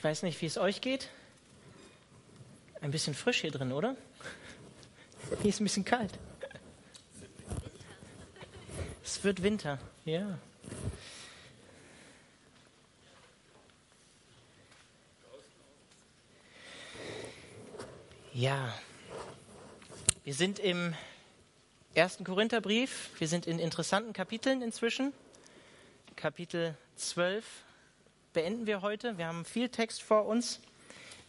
[0.00, 1.10] Ich weiß nicht, wie es euch geht.
[2.80, 3.96] Ein bisschen frisch hier drin, oder?
[5.42, 6.18] Hier ist ein bisschen kalt.
[9.04, 10.38] Es wird Winter, ja.
[18.32, 18.74] Ja,
[20.24, 20.94] wir sind im
[21.92, 23.10] ersten Korintherbrief.
[23.18, 25.12] Wir sind in interessanten Kapiteln inzwischen.
[26.16, 27.44] Kapitel 12
[28.32, 29.18] beenden wir heute.
[29.18, 30.60] Wir haben viel Text vor uns.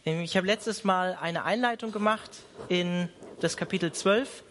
[0.04, 2.30] Ich habe letztes Mal eine Einleitung gemacht
[2.68, 3.08] in
[3.40, 4.44] das Kapitel 12.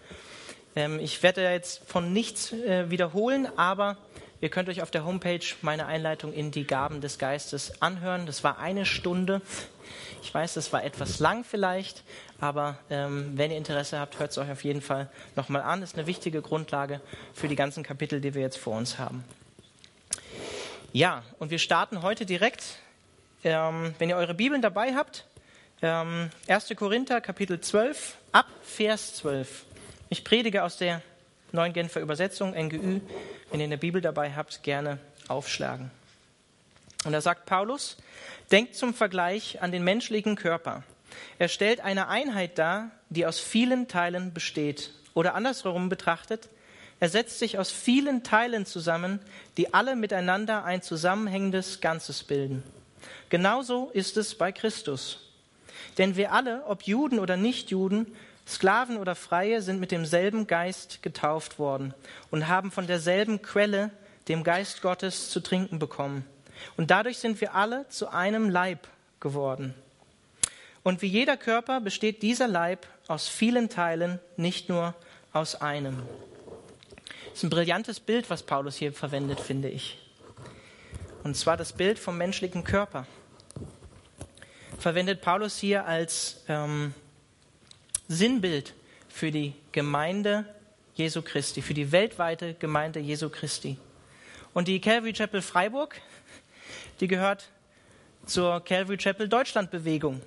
[0.76, 3.98] Ähm, ich werde jetzt von nichts äh, wiederholen, aber
[4.41, 8.26] ihr könnt euch auf der Homepage meine Einleitung in die Gaben des Geistes anhören.
[8.26, 9.41] Das war eine Stunde.
[10.22, 12.04] Ich weiß, das war etwas lang vielleicht,
[12.40, 15.82] aber ähm, wenn ihr Interesse habt, hört es euch auf jeden Fall nochmal an.
[15.82, 17.02] Das ist eine wichtige Grundlage
[17.34, 19.24] für die ganzen Kapitel, die wir jetzt vor uns haben.
[20.94, 22.80] Ja, und wir starten heute direkt.
[23.45, 25.26] Ähm, wenn ihr eure Bibeln dabei habt,
[25.82, 26.76] ähm, 1.
[26.76, 29.63] Korinther Kapitel 12 ab Vers 12.
[30.10, 31.01] Ich predige aus der
[31.54, 32.99] neuen Genfer Übersetzung, NGÜ.
[33.49, 35.91] Wenn ihr eine Bibel dabei habt, gerne aufschlagen.
[37.05, 37.96] Und da sagt Paulus,
[38.51, 40.84] denkt zum Vergleich an den menschlichen Körper.
[41.40, 44.91] Er stellt eine Einheit dar, die aus vielen Teilen besteht.
[45.13, 46.49] Oder andersherum betrachtet,
[47.02, 49.20] er setzt sich aus vielen Teilen zusammen,
[49.57, 52.62] die alle miteinander ein zusammenhängendes Ganzes bilden.
[53.30, 55.32] Genauso ist es bei Christus.
[55.98, 58.05] Denn wir alle, ob Juden oder Nichtjuden,
[58.48, 61.96] Sklaven oder Freie, sind mit demselben Geist getauft worden
[62.29, 63.90] und haben von derselben Quelle,
[64.28, 66.24] dem Geist Gottes, zu trinken bekommen.
[66.78, 68.88] Und dadurch sind wir alle zu einem Leib
[69.19, 69.74] geworden.
[70.84, 74.94] Und wie jeder Körper besteht dieser Leib aus vielen Teilen, nicht nur
[75.34, 76.03] aus einem.
[77.31, 79.97] Das ist ein brillantes Bild, was Paulus hier verwendet, finde ich.
[81.24, 83.07] Und zwar das Bild vom menschlichen Körper
[84.78, 86.94] verwendet Paulus hier als ähm,
[88.09, 88.73] Sinnbild
[89.07, 90.46] für die Gemeinde
[90.96, 93.77] Jesu Christi, für die weltweite Gemeinde Jesu Christi.
[94.53, 96.01] Und die Calvary Chapel Freiburg,
[97.00, 97.50] die gehört
[98.25, 100.22] zur Calvary Chapel Deutschland Bewegung.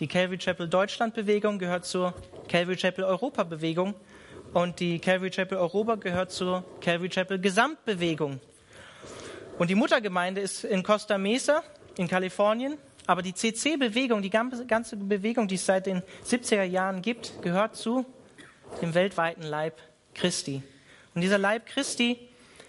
[0.00, 2.14] Die Calvary Chapel Deutschland Bewegung gehört zur
[2.48, 3.94] Calvary Chapel Europa Bewegung
[4.52, 8.40] und die Calvary Chapel Europa gehört zur Calvary Chapel Gesamtbewegung.
[9.58, 11.62] Und die Muttergemeinde ist in Costa Mesa
[11.96, 12.78] in Kalifornien
[13.08, 18.04] aber die CC-Bewegung, die ganze Bewegung, die es seit den 70er Jahren gibt, gehört zu
[18.82, 19.78] dem weltweiten Leib
[20.12, 20.62] Christi.
[21.14, 22.18] Und dieser Leib Christi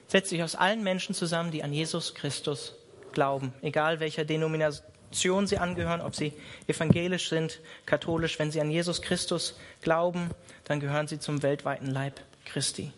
[0.08, 2.74] setzt sich aus allen Menschen zusammen, die an Jesus Christus
[3.12, 4.24] glauben, egal welcher
[5.09, 6.34] Denomination sie angehören, ob sie
[6.68, 8.38] evangelisch sind, katholisch.
[8.40, 10.30] Wenn sie an Jesus Christus glauben,
[10.66, 12.92] dann gehören sie zum weltweiten Leib Christi.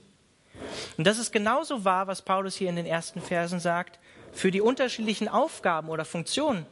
[0.97, 3.99] Und das ist genauso wahr, was Paulus hier in den ersten Versen sagt,
[4.33, 6.65] für die unterschiedlichen Aufgaben oder Funktionen,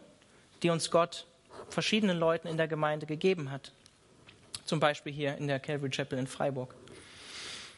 [0.61, 1.25] die uns Gott
[1.69, 3.72] verschiedenen Leuten in der Gemeinde gegeben hat.
[4.66, 6.75] Zum Beispiel hier in der Calvary Chapel in Freiburg.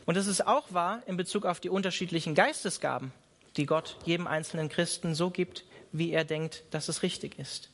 [0.05, 3.13] Und es ist auch wahr in Bezug auf die unterschiedlichen Geistesgaben,
[3.55, 7.69] die Gott jedem einzelnen Christen so gibt, wie er denkt, dass es richtig ist.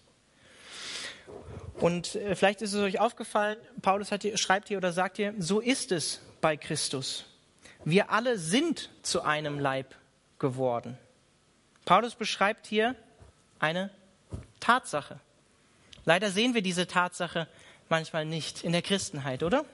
[1.75, 5.59] Und äh, vielleicht ist es euch aufgefallen, Paulus hier, schreibt hier oder sagt hier, so
[5.59, 7.25] ist es bei Christus.
[7.85, 9.95] Wir alle sind zu einem Leib
[10.39, 10.97] geworden.
[11.85, 12.95] Paulus beschreibt hier
[13.59, 13.91] eine
[14.59, 15.19] Tatsache.
[16.06, 17.47] Leider sehen wir diese Tatsache
[17.89, 19.66] manchmal nicht in der Christenheit, oder?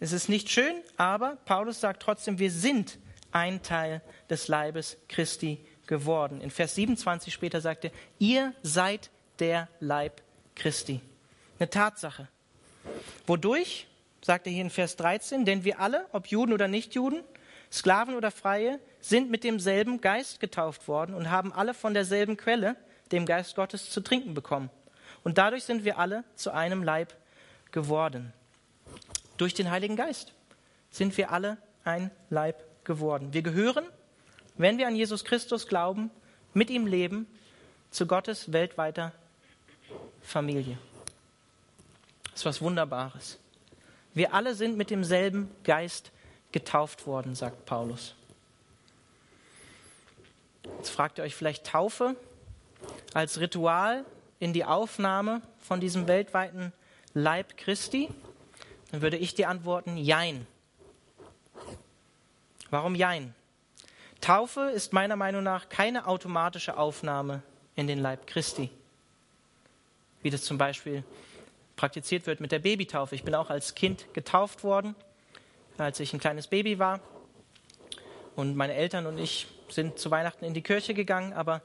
[0.00, 2.98] Es ist nicht schön, aber Paulus sagt trotzdem, wir sind
[3.32, 4.00] ein Teil
[4.30, 6.40] des Leibes Christi geworden.
[6.40, 7.90] In Vers 27 später sagt er,
[8.20, 9.10] ihr seid
[9.40, 10.22] der Leib
[10.54, 11.00] Christi.
[11.58, 12.28] Eine Tatsache.
[13.26, 13.86] Wodurch?
[14.22, 17.22] Sagt er hier in Vers 13, denn wir alle, ob Juden oder Nichtjuden,
[17.72, 22.76] Sklaven oder Freie, sind mit demselben Geist getauft worden und haben alle von derselben Quelle,
[23.12, 24.70] dem Geist Gottes zu trinken bekommen.
[25.24, 27.14] Und dadurch sind wir alle zu einem Leib
[27.70, 28.32] geworden.
[29.36, 30.32] Durch den Heiligen Geist
[30.90, 33.32] sind wir alle ein Leib geworden.
[33.32, 33.84] Wir gehören,
[34.58, 36.10] wenn wir an Jesus Christus glauben,
[36.52, 37.26] mit ihm leben,
[37.90, 39.12] zu Gottes weltweiter
[40.20, 40.78] Familie.
[42.24, 43.38] Das ist was Wunderbares.
[44.14, 46.10] Wir alle sind mit demselben Geist
[46.52, 48.14] getauft worden, sagt Paulus.
[50.76, 52.16] Jetzt fragt ihr euch vielleicht Taufe
[53.14, 54.04] als Ritual
[54.38, 56.72] in die Aufnahme von diesem weltweiten
[57.14, 58.08] Leib Christi?
[58.90, 60.46] Dann würde ich dir antworten, Jein.
[62.70, 63.34] Warum Jein?
[64.20, 67.42] Taufe ist meiner Meinung nach keine automatische Aufnahme
[67.76, 68.70] in den Leib Christi,
[70.22, 71.04] wie das zum Beispiel
[71.76, 73.14] praktiziert wird mit der Babytaufe.
[73.14, 74.94] Ich bin auch als Kind getauft worden,
[75.78, 77.00] als ich ein kleines Baby war.
[78.34, 81.62] Und meine Eltern und ich sind zu Weihnachten in die Kirche gegangen, aber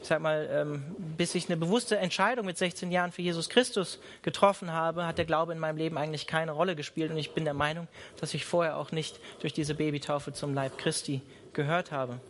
[0.00, 3.98] ich sag mal, ähm, bis ich eine bewusste Entscheidung mit 16 Jahren für Jesus Christus
[4.22, 7.10] getroffen habe, hat der Glaube in meinem Leben eigentlich keine Rolle gespielt.
[7.10, 7.86] Und ich bin der Meinung,
[8.18, 11.20] dass ich vorher auch nicht durch diese Babytaufe zum Leib Christi
[11.52, 12.20] gehört habe.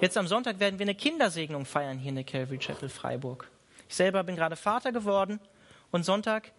[0.00, 3.48] Jetzt am Sonntag werden wir eine Kindersegnung feiern hier in der Calvary Chapel Freiburg.
[3.88, 5.40] Ich selber bin gerade Vater geworden
[5.90, 6.52] und Sonntag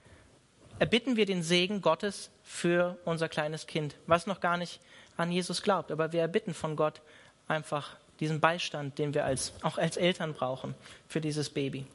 [0.80, 4.80] erbitten wir den Segen Gottes für unser kleines Kind, was noch gar nicht
[5.18, 5.92] an Jesus glaubt.
[5.92, 7.02] Aber wir erbitten von Gott
[7.48, 10.76] einfach diesen Beistand, den wir als, auch als Eltern brauchen
[11.08, 11.86] für dieses Baby.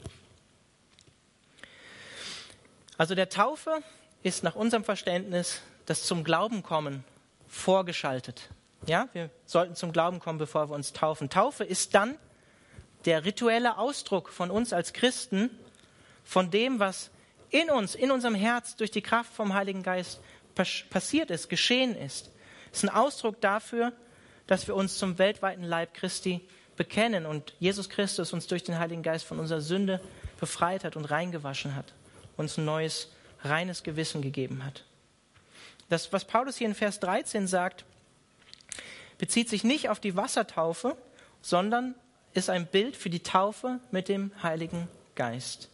[2.99, 3.83] Also der Taufe
[4.23, 7.05] ist nach unserem Verständnis das zum Glauben kommen
[7.49, 8.49] vorgeschaltet.
[8.87, 11.31] Ja, wir sollten zum Glauben kommen, bevor wir uns taufen.
[11.31, 12.17] Taufe ist dann
[13.05, 15.51] der rituelle Ausdruck von uns als Christen,
[16.25, 17.11] von dem, was
[17.51, 20.21] in uns, in unserem Herz durch die Kraft vom Heiligen Geist
[20.55, 22.31] passiert ist, geschehen ist.
[22.73, 23.93] Es ist ein Ausdruck dafür,
[24.47, 26.41] dass wir uns zum weltweiten Leib Christi
[26.77, 30.01] bekennen und Jesus Christus uns durch den Heiligen Geist von unserer Sünde
[30.41, 31.93] befreit hat und reingewaschen hat,
[32.37, 33.13] uns ein neues,
[33.45, 34.85] reines Gewissen gegeben hat.
[35.89, 37.85] Das, was Paulus hier in Vers 13 sagt,
[39.23, 40.97] bezieht sich nicht auf die Wassertaufe,
[41.43, 41.95] sondern
[42.35, 45.69] ist ein Bild für die Taufe mit dem Heiligen Geist,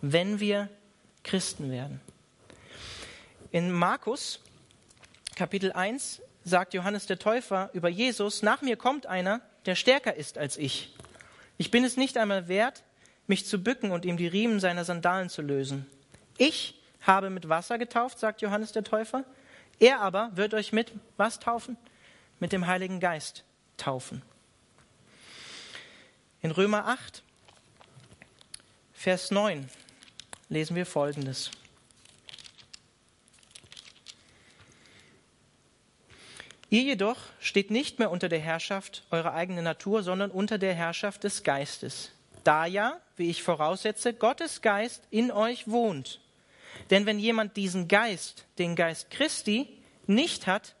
[0.00, 0.68] wenn wir
[1.22, 2.00] Christen werden.
[3.52, 4.40] In Markus
[5.36, 10.36] Kapitel 1 sagt Johannes der Täufer über Jesus, nach mir kommt einer, der stärker ist
[10.36, 10.92] als ich.
[11.58, 12.82] Ich bin es nicht einmal wert,
[13.28, 15.86] mich zu bücken und ihm die Riemen seiner Sandalen zu lösen.
[16.36, 19.22] Ich habe mit Wasser getauft, sagt Johannes der Täufer.
[19.78, 21.76] Er aber wird euch mit was taufen?
[22.42, 23.44] Mit dem Heiligen Geist
[23.76, 24.20] taufen.
[26.40, 27.22] In Römer 8,
[28.92, 29.68] Vers 9
[30.48, 31.52] lesen wir Folgendes.
[36.68, 41.22] Ihr jedoch steht nicht mehr unter der Herrschaft eurer eigenen Natur, sondern unter der Herrschaft
[41.22, 42.10] des Geistes.
[42.42, 46.20] Da ja, wie ich voraussetze, Gottes Geist in euch wohnt.
[46.90, 49.68] Denn wenn jemand diesen Geist, den Geist Christi,
[50.08, 50.74] nicht hat,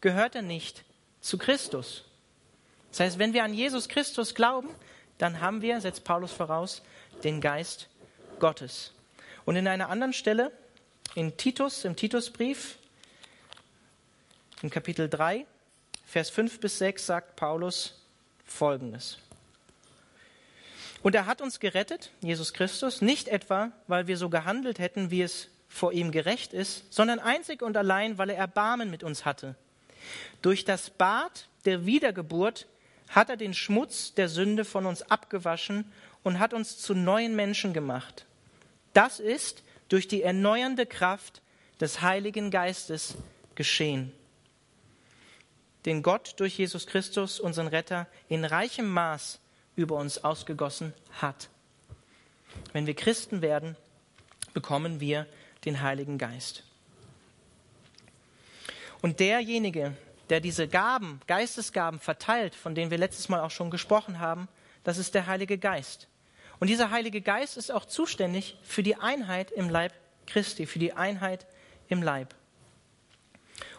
[0.00, 0.84] gehört er nicht
[1.22, 2.04] zu Christus.
[2.90, 4.68] Das heißt, wenn wir an Jesus Christus glauben,
[5.16, 6.82] dann haben wir, setzt Paulus voraus,
[7.24, 7.88] den Geist
[8.38, 8.92] Gottes.
[9.46, 10.52] Und in einer anderen Stelle,
[11.14, 12.76] in Titus, im Titusbrief,
[14.60, 15.46] in Kapitel 3,
[16.04, 17.98] Vers 5 bis 6 sagt Paulus
[18.44, 19.16] Folgendes.
[21.02, 25.22] Und er hat uns gerettet, Jesus Christus, nicht etwa, weil wir so gehandelt hätten, wie
[25.22, 29.56] es vor ihm gerecht ist, sondern einzig und allein, weil er Erbarmen mit uns hatte.
[30.40, 32.66] Durch das Bad der Wiedergeburt
[33.08, 35.90] hat er den Schmutz der Sünde von uns abgewaschen
[36.22, 38.26] und hat uns zu neuen Menschen gemacht.
[38.94, 41.42] Das ist durch die erneuernde Kraft
[41.80, 43.16] des Heiligen Geistes
[43.54, 44.12] geschehen
[45.86, 49.40] den Gott durch Jesus Christus, unseren Retter, in reichem Maß
[49.74, 51.48] über uns ausgegossen hat.
[52.72, 53.76] Wenn wir Christen werden,
[54.54, 55.26] bekommen wir
[55.64, 56.64] den Heiligen Geist.
[59.02, 59.94] Und derjenige,
[60.30, 64.48] der diese Gaben, Geistesgaben verteilt, von denen wir letztes Mal auch schon gesprochen haben,
[64.84, 66.08] das ist der Heilige Geist.
[66.58, 69.92] Und dieser Heilige Geist ist auch zuständig für die Einheit im Leib
[70.26, 71.46] Christi, für die Einheit
[71.88, 72.34] im Leib.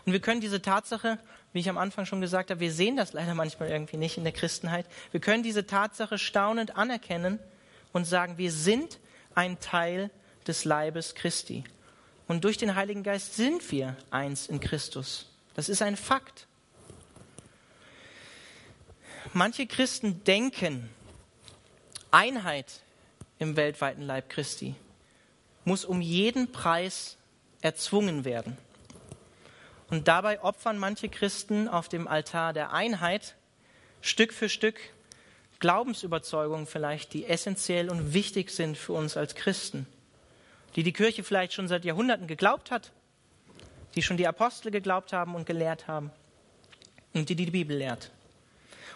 [0.06, 1.18] Und wir können diese Tatsache
[1.54, 4.24] wie ich am Anfang schon gesagt habe, wir sehen das leider manchmal irgendwie nicht in
[4.24, 4.88] der Christenheit.
[5.12, 7.40] Wir können diese Tatsache staunend anerkennen
[7.94, 9.00] und sagen, wir sind
[9.36, 10.10] ein Teil
[10.48, 11.64] des Leibes Christi.
[12.28, 15.30] Und durch den Heiligen Geist sind wir eins in Christus.
[15.56, 16.48] Das ist ein Fakt.
[19.34, 20.90] Manche Christen denken,
[22.12, 22.82] Einheit
[23.40, 24.76] im weltweiten Leib Christi
[25.66, 27.18] muss um jeden Preis
[27.62, 28.58] erzwungen werden.
[29.90, 33.36] Und dabei opfern manche Christen auf dem Altar der Einheit
[34.02, 34.80] Stück für Stück
[35.60, 39.88] Glaubensüberzeugungen vielleicht, die essentiell und wichtig sind für uns als Christen,
[40.76, 42.92] die die Kirche vielleicht schon seit Jahrhunderten geglaubt hat,
[43.96, 46.12] die schon die Apostel geglaubt haben und gelehrt haben
[47.14, 48.12] und die die Bibel lehrt.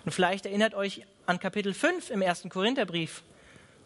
[0.05, 3.24] Und vielleicht erinnert euch an Kapitel 5 im ersten Korintherbrief,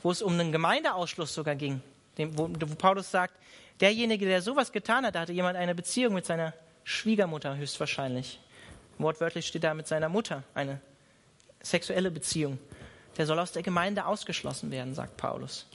[0.03, 1.81] wo es um einen Gemeindeausschluss sogar ging,
[2.17, 3.33] wo, wo Paulus sagt,
[3.79, 8.39] derjenige, der sowas getan hat, da hatte jemand eine Beziehung mit seiner Schwiegermutter höchstwahrscheinlich.
[8.97, 10.79] Wortwörtlich steht da mit seiner Mutter eine
[11.61, 12.59] sexuelle Beziehung.
[13.17, 15.65] Der soll aus der Gemeinde ausgeschlossen werden, sagt Paulus.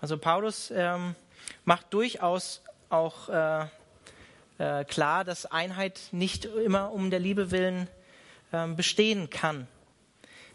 [0.00, 1.14] Also Paulus ähm,
[1.64, 3.66] macht durchaus auch äh,
[4.58, 7.88] äh, klar, dass Einheit nicht immer um der Liebe willen
[8.52, 9.66] äh, bestehen kann.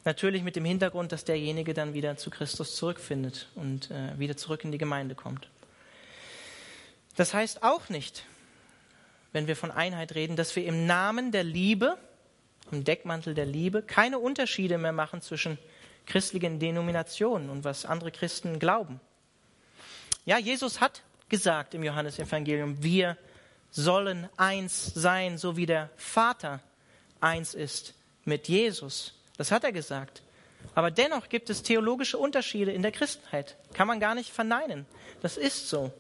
[0.04, 4.64] Natürlich mit dem Hintergrund, dass derjenige dann wieder zu Christus zurückfindet und äh, wieder zurück
[4.64, 5.48] in die Gemeinde kommt.
[7.16, 8.26] Das heißt auch nicht,
[9.32, 11.98] wenn wir von Einheit reden, dass wir im Namen der Liebe,
[12.72, 15.60] im Deckmantel der Liebe, keine Unterschiede mehr machen zwischen
[16.08, 19.00] christlichen Denominationen und was andere Christen glauben.
[20.26, 23.18] Ja, Jesus hat gesagt im Johannesevangelium, wir
[23.72, 26.60] sollen eins sein, so wie der Vater
[27.20, 29.14] eins ist mit Jesus.
[29.38, 30.22] Das hat er gesagt.
[30.76, 33.58] Aber dennoch gibt es theologische Unterschiede in der Christenheit.
[33.74, 34.86] Kann man gar nicht verneinen.
[35.22, 35.92] Das ist so.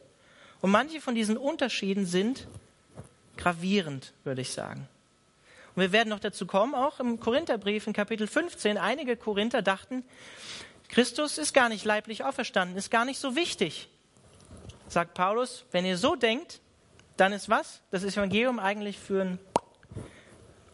[0.61, 2.47] Und manche von diesen Unterschieden sind
[3.37, 4.87] gravierend, würde ich sagen.
[5.75, 10.03] Und wir werden noch dazu kommen, auch im Korintherbrief in Kapitel 15, einige Korinther dachten,
[10.89, 13.87] Christus ist gar nicht leiblich auferstanden, ist gar nicht so wichtig.
[14.91, 16.59] Sagt Paulus, wenn ihr so denkt,
[17.15, 17.79] dann ist was?
[17.91, 19.39] Das Evangelium eigentlich für ein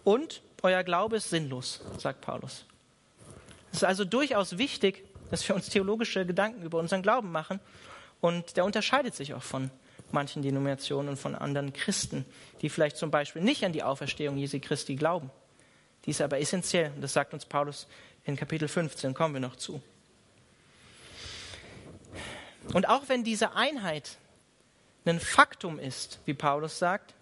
[0.04, 2.66] und euer Glaube ist sinnlos, sagt Paulus.
[3.72, 7.60] Es ist also durchaus wichtig, dass wir uns theologische Gedanken über unseren Glauben machen.
[8.20, 9.70] Und der unterscheidet sich auch von
[10.12, 12.26] manchen Denominationen und von anderen Christen,
[12.62, 15.30] die vielleicht zum Beispiel nicht an die Auferstehung Jesu Christi glauben.
[16.06, 16.92] Die ist aber essentiell.
[16.96, 17.86] Und das sagt uns Paulus
[18.24, 19.14] in Kapitel 15.
[19.14, 19.80] Kommen wir noch zu.
[22.74, 24.18] Und auch wenn diese Einheit
[25.06, 27.14] ein Faktum ist, wie Paulus sagt,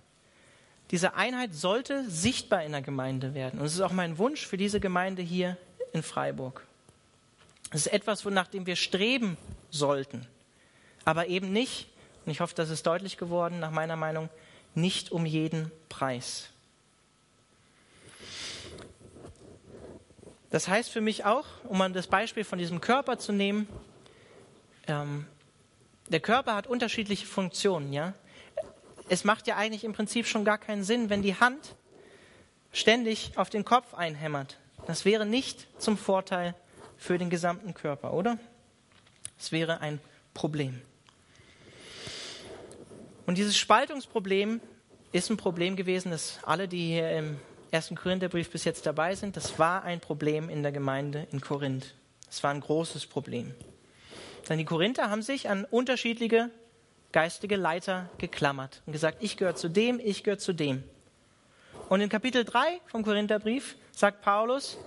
[0.92, 3.60] diese Einheit sollte sichtbar in der Gemeinde werden.
[3.60, 5.58] Und es ist auch mein Wunsch für diese Gemeinde hier
[5.94, 6.66] in Freiburg.
[7.72, 9.38] Es ist etwas, wonach dem wir streben
[9.70, 10.28] sollten,
[11.04, 11.88] aber eben nicht,
[12.25, 14.30] und ich hoffe, das ist deutlich geworden, nach meiner Meinung,
[14.75, 16.50] nicht um jeden Preis.
[20.52, 23.68] Das heißt für mich auch, um mal das Beispiel von diesem Körper zu nehmen,
[24.88, 25.25] ähm,
[26.08, 28.14] der Körper hat unterschiedliche Funktionen, ja.
[29.10, 31.76] Es macht ja eigentlich im Prinzip schon gar keinen Sinn, wenn die Hand
[32.72, 34.58] ständig auf den Kopf einhämmert.
[34.88, 36.56] Das wäre nicht zum Vorteil
[36.98, 38.38] für den gesamten Körper, oder?
[39.38, 40.00] Es wäre ein
[40.34, 40.82] Problem.
[43.26, 44.62] Und dieses Spaltungsproblem
[45.12, 47.40] ist ein Problem gewesen, dass alle, die hier im
[47.72, 51.96] ersten Korintherbrief bis jetzt dabei sind, das war ein Problem in der Gemeinde in Korinth.
[52.28, 53.54] Das war ein großes Problem.
[54.50, 56.50] Denn die Korinther haben sich an unterschiedliche
[57.12, 60.84] geistige Leiter geklammert und gesagt, ich gehöre zu dem, ich gehöre zu dem.
[61.90, 64.78] Und in Kapitel 3 vom Korintherbrief sagt Paulus,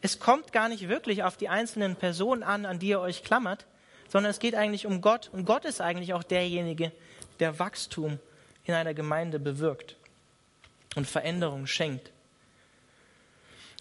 [0.00, 3.66] es kommt gar nicht wirklich auf die einzelnen Personen an, an die ihr euch klammert,
[4.08, 5.30] sondern es geht eigentlich um Gott.
[5.32, 6.92] Und Gott ist eigentlich auch derjenige,
[7.40, 8.18] der Wachstum
[8.64, 9.96] in einer Gemeinde bewirkt
[10.94, 12.12] und Veränderung schenkt.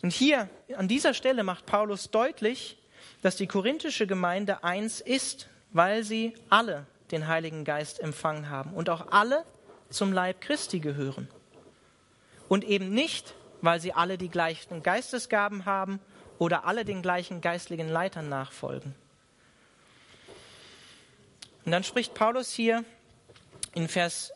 [0.01, 2.77] Und hier an dieser Stelle macht Paulus deutlich,
[3.24, 8.89] dass die korinthische Gemeinde eins ist, weil sie alle den Heiligen Geist empfangen haben und
[8.89, 9.46] auch alle
[9.89, 11.27] zum Leib Christi gehören.
[12.50, 16.00] Und eben nicht, weil sie alle die gleichen Geistesgaben haben
[16.38, 18.94] oder alle den gleichen geistlichen Leitern nachfolgen.
[21.63, 22.84] Und dann spricht Paulus hier
[23.74, 24.34] in Vers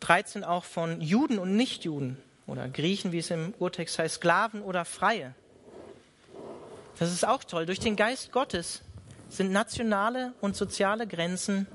[0.00, 4.84] 13 auch von Juden und Nichtjuden oder Griechen, wie es im Urtext heißt, Sklaven oder
[4.84, 5.34] Freie.
[7.00, 7.64] Das ist auch toll.
[7.64, 8.82] Durch den Geist Gottes
[9.30, 11.66] sind nationale und soziale Grenzen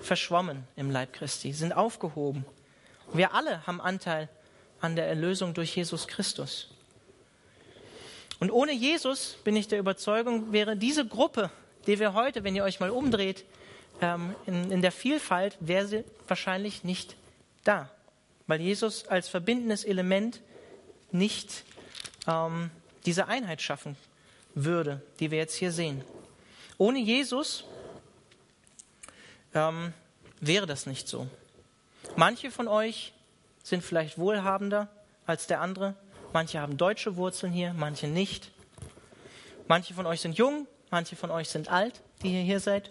[0.00, 2.44] verschwommen im Leib Christi, sind aufgehoben.
[3.12, 4.28] wir alle haben Anteil
[4.80, 6.74] an der Erlösung durch Jesus Christus.
[8.40, 11.52] Und ohne Jesus, bin ich der Überzeugung, wäre diese Gruppe,
[11.86, 13.44] die wir heute, wenn ihr euch mal umdreht,
[14.00, 17.14] ähm, in, der Vielfalt, wäre sie wahrscheinlich nicht
[17.62, 17.90] da.
[18.48, 20.40] Weil Jesus als verbindendes Element
[21.12, 21.62] nicht
[22.26, 22.72] ähm,
[23.06, 23.96] diese Einheit schaffen
[24.54, 26.04] würde, die wir jetzt hier sehen.
[26.78, 27.64] Ohne Jesus
[29.54, 29.92] ähm,
[30.40, 31.26] wäre das nicht so.
[32.16, 33.12] Manche von euch
[33.62, 34.88] sind vielleicht wohlhabender
[35.26, 35.94] als der andere.
[36.32, 38.50] Manche haben deutsche Wurzeln hier, manche nicht.
[39.68, 42.90] Manche von euch sind jung, manche von euch sind alt, die ihr hier seid.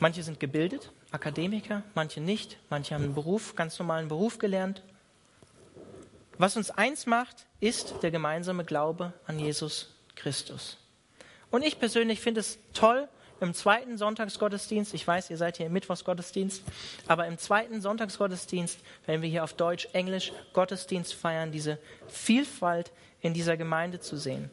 [0.00, 2.58] Manche sind gebildet, Akademiker, manche nicht.
[2.68, 4.82] Manche haben einen Beruf, ganz normalen Beruf gelernt.
[6.36, 10.78] Was uns eins macht, ist der gemeinsame Glaube an Jesus Christus.
[11.50, 13.08] Und ich persönlich finde es toll,
[13.40, 16.62] im zweiten Sonntagsgottesdienst, ich weiß, ihr seid hier im Mittwochsgottesdienst,
[17.08, 21.78] aber im zweiten Sonntagsgottesdienst, wenn wir hier auf Deutsch, Englisch Gottesdienst feiern, diese
[22.08, 22.90] Vielfalt
[23.20, 24.50] in dieser Gemeinde zu sehen.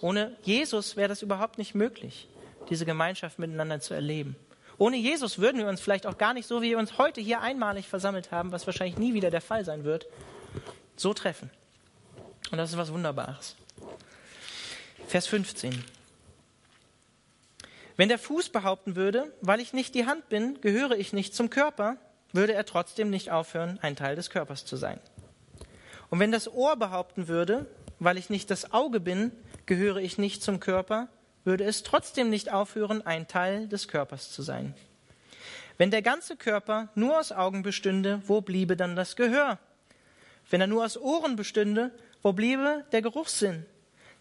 [0.00, 2.28] Ohne Jesus wäre das überhaupt nicht möglich,
[2.68, 4.36] diese Gemeinschaft miteinander zu erleben.
[4.76, 7.40] Ohne Jesus würden wir uns vielleicht auch gar nicht so, wie wir uns heute hier
[7.40, 10.06] einmalig versammelt haben, was wahrscheinlich nie wieder der Fall sein wird,
[10.96, 11.50] so treffen.
[12.50, 13.56] Und das ist was Wunderbares.
[15.14, 15.84] Vers 15.
[17.96, 21.50] Wenn der Fuß behaupten würde, weil ich nicht die Hand bin, gehöre ich nicht zum
[21.50, 21.98] Körper,
[22.32, 24.98] würde er trotzdem nicht aufhören, ein Teil des Körpers zu sein.
[26.10, 27.66] Und wenn das Ohr behaupten würde,
[28.00, 29.30] weil ich nicht das Auge bin,
[29.66, 31.06] gehöre ich nicht zum Körper,
[31.44, 34.74] würde es trotzdem nicht aufhören, ein Teil des Körpers zu sein.
[35.78, 39.60] Wenn der ganze Körper nur aus Augen bestünde, wo bliebe dann das Gehör?
[40.50, 43.64] Wenn er nur aus Ohren bestünde, wo bliebe der Geruchssinn?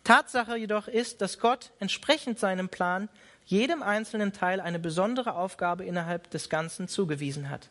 [0.04, 3.10] Tatsache jedoch ist, dass Gott entsprechend seinem Plan
[3.46, 7.70] jedem einzelnen Teil eine besondere Aufgabe innerhalb des Ganzen zugewiesen hat.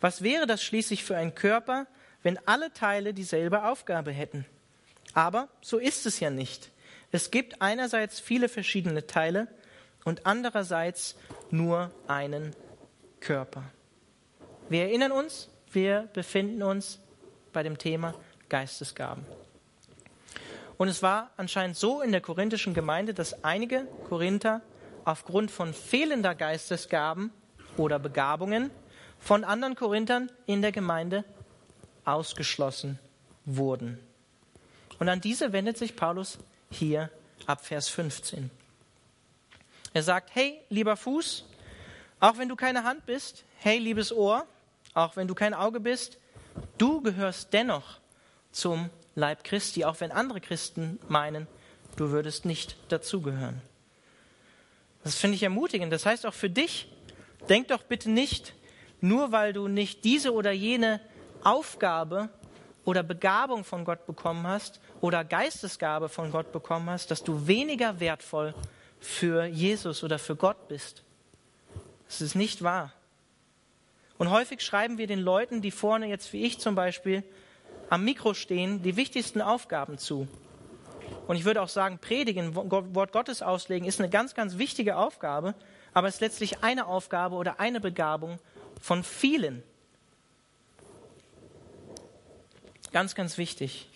[0.00, 1.86] Was wäre das schließlich für ein Körper,
[2.22, 4.46] wenn alle Teile dieselbe Aufgabe hätten?
[5.12, 6.70] Aber so ist es ja nicht.
[7.12, 9.48] Es gibt einerseits viele verschiedene Teile
[10.04, 11.16] und andererseits
[11.50, 12.54] nur einen
[13.20, 13.64] Körper.
[14.68, 16.98] Wir erinnern uns, wir befinden uns
[17.52, 18.14] bei dem Thema
[18.48, 19.24] Geistesgaben.
[20.84, 24.60] Und es war anscheinend so in der korinthischen Gemeinde, dass einige Korinther
[25.06, 27.32] aufgrund von fehlender Geistesgaben
[27.78, 28.70] oder Begabungen
[29.18, 31.24] von anderen Korinthern in der Gemeinde
[32.04, 32.98] ausgeschlossen
[33.46, 33.98] wurden.
[34.98, 36.38] Und an diese wendet sich Paulus
[36.70, 37.08] hier
[37.46, 38.50] ab Vers 15.
[39.94, 41.46] Er sagt, hey, lieber Fuß,
[42.20, 44.46] auch wenn du keine Hand bist, hey, liebes Ohr,
[44.92, 46.18] auch wenn du kein Auge bist,
[46.76, 48.00] du gehörst dennoch
[48.52, 51.46] zum Leib Christi, auch wenn andere Christen meinen,
[51.96, 53.62] du würdest nicht dazugehören.
[55.04, 55.92] Das finde ich ermutigend.
[55.92, 56.88] Das heißt auch für dich,
[57.48, 58.54] denk doch bitte nicht,
[59.00, 61.00] nur weil du nicht diese oder jene
[61.42, 62.30] Aufgabe
[62.84, 68.00] oder Begabung von Gott bekommen hast oder Geistesgabe von Gott bekommen hast, dass du weniger
[68.00, 68.54] wertvoll
[69.00, 71.02] für Jesus oder für Gott bist.
[72.06, 72.92] Das ist nicht wahr.
[74.16, 77.24] Und häufig schreiben wir den Leuten, die vorne jetzt wie ich zum Beispiel
[77.90, 80.28] am Mikro stehen, die wichtigsten Aufgaben zu.
[81.26, 85.54] Und ich würde auch sagen, predigen, Wort Gottes auslegen, ist eine ganz, ganz wichtige Aufgabe,
[85.92, 88.38] aber es ist letztlich eine Aufgabe oder eine Begabung
[88.80, 89.62] von vielen.
[92.92, 93.88] Ganz, ganz wichtig.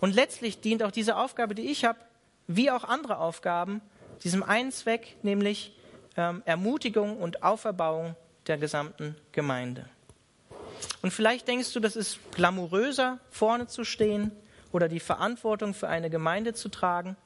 [0.00, 1.98] Und letztlich dient auch diese Aufgabe, die ich habe,
[2.46, 3.80] wie auch andere Aufgaben,
[4.22, 5.76] diesem einen Zweck, nämlich
[6.16, 8.14] ähm, Ermutigung und Auferbauung
[8.46, 9.88] der gesamten Gemeinde.
[11.02, 14.32] Und vielleicht denkst du, das ist glamouröser, vorne zu stehen
[14.72, 17.16] oder die Verantwortung für eine Gemeinde zu tragen.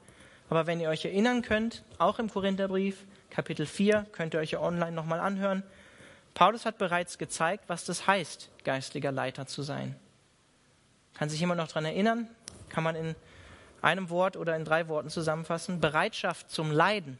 [0.49, 2.97] Aber wenn ihr euch erinnern könnt, auch im Korintherbrief,
[3.29, 5.63] Kapitel 4, könnt ihr euch ja online nochmal anhören,
[6.33, 9.95] Paulus hat bereits gezeigt, was das heißt, geistlicher Leiter zu sein.
[11.13, 12.27] Kann sich jemand noch daran erinnern?
[12.69, 13.15] Kann man in
[13.81, 15.81] einem Wort oder in drei Worten zusammenfassen?
[15.81, 17.19] Bereitschaft zum Leiden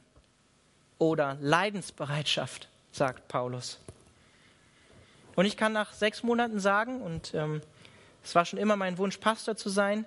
[0.98, 3.80] oder Leidensbereitschaft, sagt Paulus.
[5.42, 7.64] Und ich kann nach sechs Monaten sagen, und ähm,
[8.24, 10.06] es war schon immer mein Wunsch, Pastor zu sein,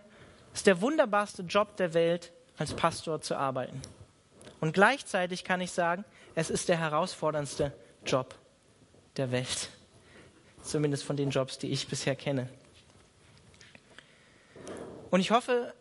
[0.52, 3.82] es ist der wunderbarste Job der Welt, als Pastor zu arbeiten.
[4.60, 6.04] Und gleichzeitig kann ich sagen,
[6.36, 7.72] es ist der herausforderndste
[8.06, 8.36] Job
[9.16, 9.70] der Welt.
[10.62, 12.48] Zumindest von den Jobs, die ich bisher kenne.
[15.10, 15.74] Und ich hoffe,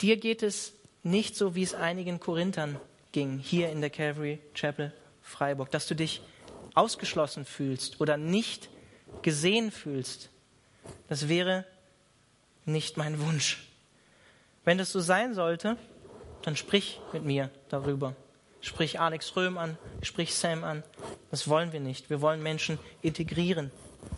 [0.00, 2.78] dir geht es nicht so, wie es einigen Korinthern
[3.10, 6.22] ging, hier in der Calvary Chapel Freiburg, dass du dich
[6.74, 8.68] ausgeschlossen fühlst oder nicht
[9.22, 10.30] gesehen fühlst.
[11.08, 11.64] Das wäre
[12.64, 13.66] nicht mein Wunsch.
[14.64, 15.76] Wenn das so sein sollte,
[16.42, 18.14] dann sprich mit mir darüber.
[18.60, 20.82] Sprich Alex Röhm an, sprich Sam an.
[21.30, 22.10] Das wollen wir nicht.
[22.10, 23.70] Wir wollen Menschen integrieren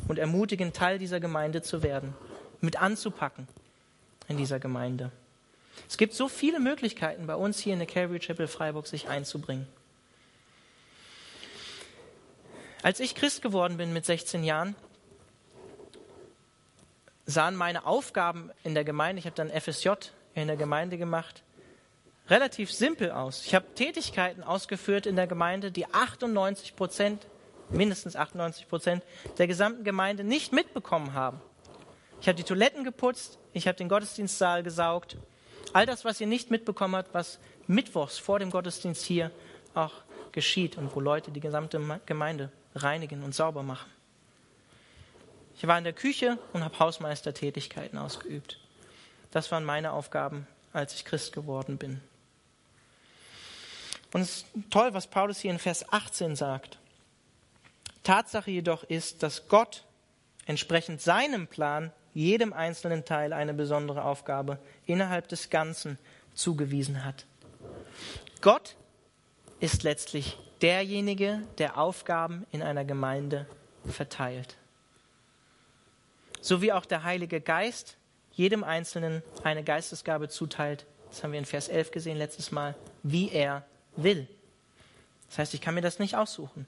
[0.09, 2.15] und ermutigen, Teil dieser Gemeinde zu werden,
[2.61, 3.47] mit anzupacken
[4.27, 5.11] in dieser Gemeinde.
[5.87, 9.67] Es gibt so viele Möglichkeiten bei uns hier in der Calvary Chapel Freiburg, sich einzubringen.
[12.83, 14.77] Als ich Christ geworden bin mit 16 Jahren,
[17.29, 19.91] sahen meine Aufgaben in der Gemeinde, ich habe dann FSJ
[20.35, 21.43] in der Gemeinde gemacht,
[22.29, 23.45] relativ simpel aus.
[23.45, 27.27] Ich habe Tätigkeiten ausgeführt in der Gemeinde, die 98 Prozent,
[27.69, 29.05] mindestens 98 Prozent
[29.37, 31.41] der gesamten Gemeinde nicht mitbekommen haben.
[32.23, 35.19] Ich habe die Toiletten geputzt, ich habe den Gottesdienstsaal gesaugt.
[35.75, 39.31] All das, was ihr nicht mitbekommen habt, was mittwochs vor dem Gottesdienst hier
[39.75, 39.93] auch
[40.33, 43.91] geschieht und wo Leute die gesamte Gemeinde reinigen und sauber machen.
[45.59, 48.61] Ich war in der Küche und habe Hausmeistertätigkeiten ausgeübt.
[49.33, 52.01] Das waren meine Aufgaben, als ich Christ geworden bin.
[54.13, 56.79] Und es ist toll, was Paulus hier in Vers 18 sagt.
[58.05, 59.85] Tatsache jedoch ist, dass Gott
[60.47, 65.99] entsprechend seinem Plan jedem einzelnen Teil eine besondere Aufgabe innerhalb des Ganzen
[66.35, 67.27] zugewiesen hat.
[68.41, 68.77] Gott
[69.59, 73.47] ist letztlich derjenige, der Aufgaben in einer Gemeinde
[73.85, 74.57] verteilt.
[76.41, 77.97] So wie auch der Heilige Geist
[78.33, 83.31] jedem Einzelnen eine Geistesgabe zuteilt, das haben wir in Vers 11 gesehen letztes Mal, wie
[83.31, 83.65] er
[83.97, 84.29] will.
[85.29, 86.67] Das heißt, ich kann mir das nicht aussuchen.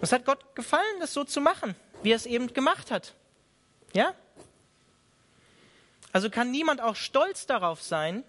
[0.00, 3.14] Es hat Gott gefallen, das so zu machen, wie er es eben gemacht hat.
[3.92, 4.14] Ja?
[6.12, 8.24] Also kann niemand auch stolz darauf sein,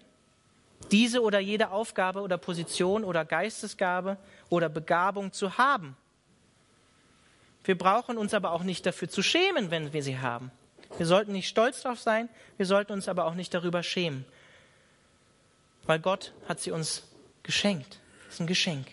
[0.90, 4.18] diese oder jede Aufgabe oder Position oder Geistesgabe
[4.50, 5.96] oder Begabung zu haben.
[7.64, 10.50] Wir brauchen uns aber auch nicht dafür zu schämen, wenn wir sie haben.
[10.98, 14.24] Wir sollten nicht stolz darauf sein, wir sollten uns aber auch nicht darüber schämen.
[15.84, 17.02] weil Gott hat sie uns
[17.42, 17.98] geschenkt.
[18.26, 18.86] Das ist ein Geschenk.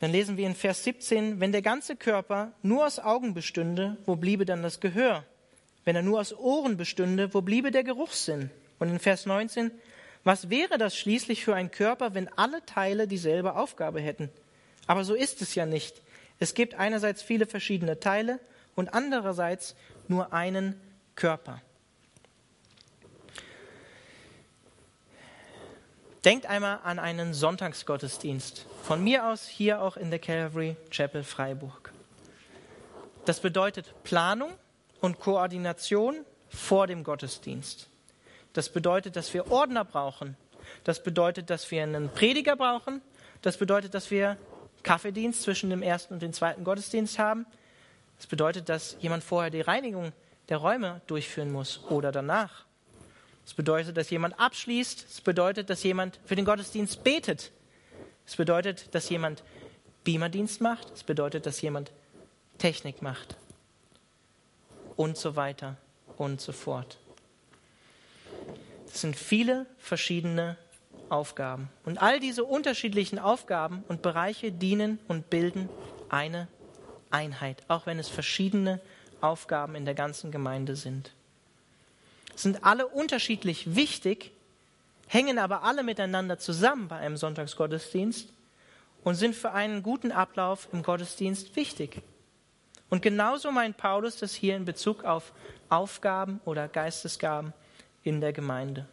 [0.00, 4.14] Dann lesen wir in Vers 17, wenn der ganze Körper nur aus Augen bestünde, wo
[4.14, 5.24] bliebe dann das Gehör?
[5.84, 8.50] Wenn er nur aus Ohren bestünde, wo bliebe der Geruchssinn?
[8.78, 9.70] Und in Vers 19,
[10.22, 14.28] was wäre das schließlich für ein Körper, wenn alle Teile dieselbe Aufgabe hätten?
[14.86, 16.02] Aber so ist es ja nicht.
[16.38, 18.40] Es gibt einerseits viele verschiedene Teile
[18.74, 19.74] und andererseits
[20.08, 20.80] nur einen
[21.14, 21.62] Körper.
[26.24, 28.66] Denkt einmal an einen Sonntagsgottesdienst.
[28.82, 31.92] Von mir aus hier auch in der Calvary Chapel Freiburg.
[33.24, 34.50] Das bedeutet Planung
[35.00, 37.88] und Koordination vor dem Gottesdienst.
[38.52, 40.36] Das bedeutet, dass wir Ordner brauchen.
[40.82, 43.02] Das bedeutet, dass wir einen Prediger brauchen.
[43.42, 44.36] Das bedeutet, dass wir
[44.86, 47.44] Kaffeedienst zwischen dem ersten und dem zweiten Gottesdienst haben.
[48.18, 50.12] Das bedeutet, dass jemand vorher die Reinigung
[50.48, 52.64] der Räume durchführen muss oder danach.
[53.44, 55.06] Es bedeutet, dass jemand abschließt.
[55.10, 57.50] Es bedeutet, dass jemand für den Gottesdienst betet.
[58.26, 59.42] Es bedeutet, dass jemand
[60.04, 60.92] Beamerdienst macht.
[60.94, 61.90] Es bedeutet, dass jemand
[62.58, 63.36] Technik macht.
[64.94, 65.76] Und so weiter
[66.16, 66.96] und so fort.
[68.86, 70.56] Es sind viele verschiedene
[71.08, 71.68] Aufgaben.
[71.84, 75.68] Und all diese unterschiedlichen Aufgaben und Bereiche dienen und bilden
[76.08, 76.48] eine
[77.10, 78.80] Einheit, auch wenn es verschiedene
[79.20, 81.12] Aufgaben in der ganzen Gemeinde sind
[82.38, 84.32] sind alle unterschiedlich wichtig,
[85.08, 88.28] hängen aber alle miteinander zusammen bei einem Sonntagsgottesdienst
[89.04, 92.02] und sind für einen guten Ablauf im Gottesdienst wichtig.
[92.88, 95.32] Und genauso meint Paulus das hier in Bezug auf
[95.68, 97.52] Aufgaben oder Geistesgaben
[98.02, 98.86] in der Gemeinde.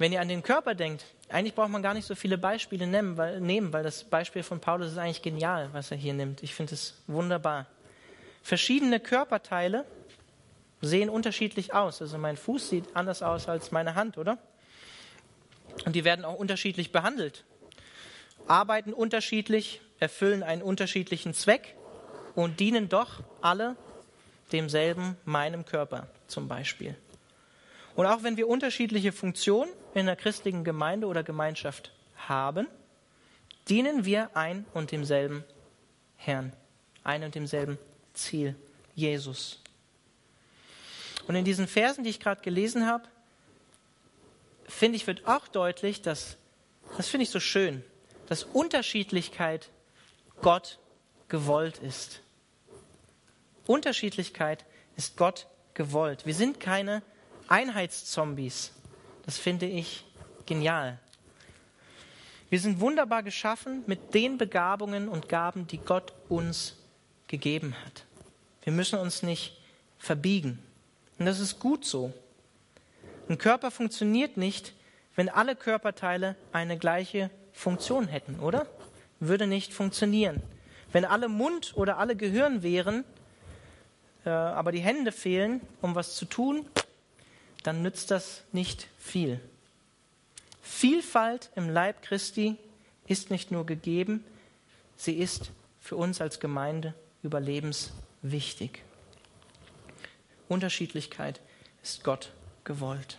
[0.00, 3.18] Wenn ihr an den Körper denkt, eigentlich braucht man gar nicht so viele Beispiele nehmen
[3.18, 6.42] weil, nehmen, weil das Beispiel von Paulus ist eigentlich genial, was er hier nimmt.
[6.42, 7.66] Ich finde es wunderbar.
[8.42, 9.84] Verschiedene Körperteile
[10.80, 12.00] sehen unterschiedlich aus.
[12.00, 14.38] Also mein Fuß sieht anders aus als meine Hand, oder?
[15.84, 17.44] Und die werden auch unterschiedlich behandelt,
[18.46, 21.76] arbeiten unterschiedlich, erfüllen einen unterschiedlichen Zweck
[22.34, 23.76] und dienen doch alle
[24.50, 26.96] demselben meinem Körper zum Beispiel.
[27.94, 32.66] Und auch wenn wir unterschiedliche Funktionen in der christlichen Gemeinde oder Gemeinschaft haben,
[33.68, 35.44] dienen wir ein und demselben
[36.16, 36.52] Herrn,
[37.04, 37.78] ein und demselben
[38.14, 38.54] Ziel,
[38.94, 39.60] Jesus.
[41.26, 43.04] Und in diesen Versen, die ich gerade gelesen habe,
[44.66, 46.36] finde ich, wird auch deutlich, dass,
[46.96, 47.84] das finde ich so schön,
[48.26, 49.70] dass Unterschiedlichkeit
[50.40, 50.78] Gott
[51.28, 52.20] gewollt ist.
[53.66, 54.64] Unterschiedlichkeit
[54.96, 56.26] ist Gott gewollt.
[56.26, 57.02] Wir sind keine
[57.50, 58.72] Einheitszombies.
[59.26, 60.04] Das finde ich
[60.46, 60.98] genial.
[62.48, 66.76] Wir sind wunderbar geschaffen mit den Begabungen und Gaben, die Gott uns
[67.26, 68.04] gegeben hat.
[68.62, 69.60] Wir müssen uns nicht
[69.98, 70.58] verbiegen.
[71.18, 72.12] Und das ist gut so.
[73.28, 74.72] Ein Körper funktioniert nicht,
[75.16, 78.66] wenn alle Körperteile eine gleiche Funktion hätten, oder?
[79.18, 80.42] Würde nicht funktionieren.
[80.92, 83.04] Wenn alle Mund oder alle Gehirn wären,
[84.24, 86.66] äh, aber die Hände fehlen, um was zu tun,
[87.62, 89.40] dann nützt das nicht viel.
[90.62, 92.56] Vielfalt im Leib Christi
[93.06, 94.24] ist nicht nur gegeben,
[94.96, 98.82] sie ist für uns als Gemeinde überlebenswichtig.
[100.48, 101.40] Unterschiedlichkeit
[101.82, 102.32] ist Gott
[102.64, 103.18] gewollt.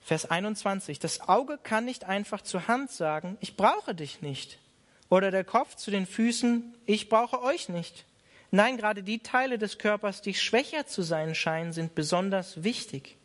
[0.00, 0.98] Vers 21.
[0.98, 4.58] Das Auge kann nicht einfach zur Hand sagen, ich brauche dich nicht.
[5.08, 8.04] Oder der Kopf zu den Füßen, ich brauche euch nicht.
[8.54, 13.16] Nein, gerade die Teile des Körpers, die schwächer zu sein scheinen, sind besonders wichtig.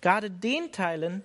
[0.00, 1.24] Gerade den Teilen,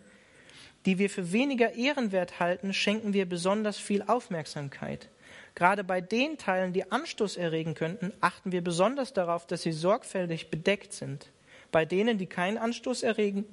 [0.87, 5.09] die wir für weniger ehrenwert halten, schenken wir besonders viel Aufmerksamkeit.
[5.53, 10.49] Gerade bei den Teilen, die Anstoß erregen könnten, achten wir besonders darauf, dass sie sorgfältig
[10.49, 11.31] bedeckt sind.
[11.71, 13.45] Bei denen, die keinen Anstoß erregen,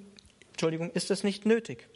[0.53, 1.87] Entschuldigung, ist das nicht nötig.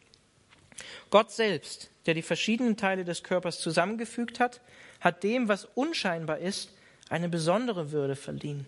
[1.08, 4.60] Gott selbst, der die verschiedenen Teile des Körpers zusammengefügt hat,
[5.00, 6.75] hat dem, was unscheinbar ist,
[7.08, 8.66] eine besondere Würde verliehen.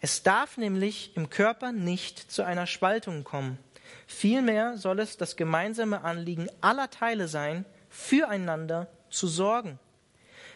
[0.00, 3.58] Es darf nämlich im Körper nicht zu einer Spaltung kommen.
[4.06, 9.78] Vielmehr soll es das gemeinsame Anliegen aller Teile sein, füreinander zu sorgen.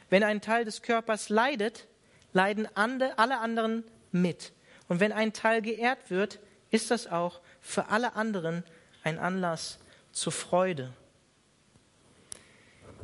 [0.08, 1.86] Wenn ein Teil des Körpers leidet,
[2.32, 4.52] leiden alle anderen mit.
[4.88, 6.38] Und wenn ein Teil geehrt wird,
[6.70, 8.64] ist das auch für alle anderen
[9.02, 9.78] ein Anlass
[10.12, 10.92] zur Freude.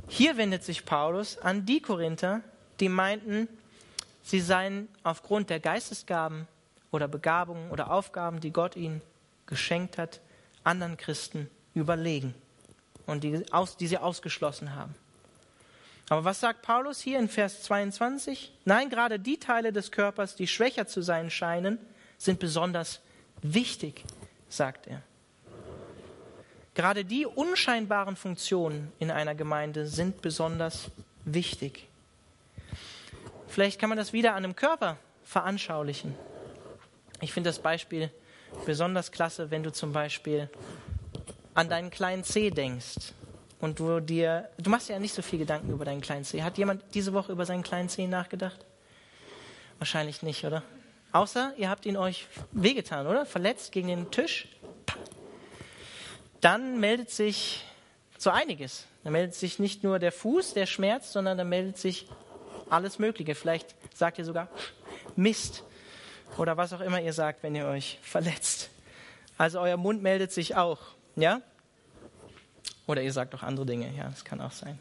[0.08, 2.42] Hier wendet sich Paulus an die Korinther,
[2.80, 3.48] die meinten,
[4.22, 6.46] sie seien aufgrund der Geistesgaben
[6.90, 9.02] oder Begabungen oder Aufgaben, die Gott ihnen
[9.46, 10.20] geschenkt hat,
[10.64, 12.34] anderen Christen überlegen
[13.06, 13.44] und die,
[13.80, 14.94] die sie ausgeschlossen haben.
[16.08, 18.52] Aber was sagt Paulus hier in Vers 22?
[18.64, 21.78] Nein, gerade die Teile des Körpers, die schwächer zu sein scheinen,
[22.18, 23.00] sind besonders
[23.42, 24.04] wichtig,
[24.48, 25.02] sagt er.
[26.74, 30.90] Gerade die unscheinbaren Funktionen in einer Gemeinde sind besonders
[31.24, 31.89] wichtig.
[33.50, 36.14] Vielleicht kann man das wieder an einem Körper veranschaulichen.
[37.20, 38.08] Ich finde das Beispiel
[38.64, 40.48] besonders klasse, wenn du zum Beispiel
[41.54, 43.12] an deinen kleinen C denkst
[43.60, 46.44] und du dir, du machst ja nicht so viel Gedanken über deinen kleinen C.
[46.44, 48.64] Hat jemand diese Woche über seinen kleinen C nachgedacht?
[49.78, 50.62] Wahrscheinlich nicht, oder?
[51.10, 53.26] Außer ihr habt ihn euch wehgetan, oder?
[53.26, 54.46] Verletzt gegen den Tisch.
[56.40, 57.64] Dann meldet sich
[58.16, 58.86] so einiges.
[59.02, 62.06] Da meldet sich nicht nur der Fuß, der schmerzt, sondern da meldet sich
[62.70, 63.34] alles Mögliche.
[63.34, 64.48] Vielleicht sagt ihr sogar
[65.16, 65.64] Mist
[66.36, 68.70] oder was auch immer ihr sagt, wenn ihr euch verletzt.
[69.38, 70.78] Also euer Mund meldet sich auch,
[71.16, 71.40] ja?
[72.86, 74.78] Oder ihr sagt auch andere Dinge, ja, das kann auch sein.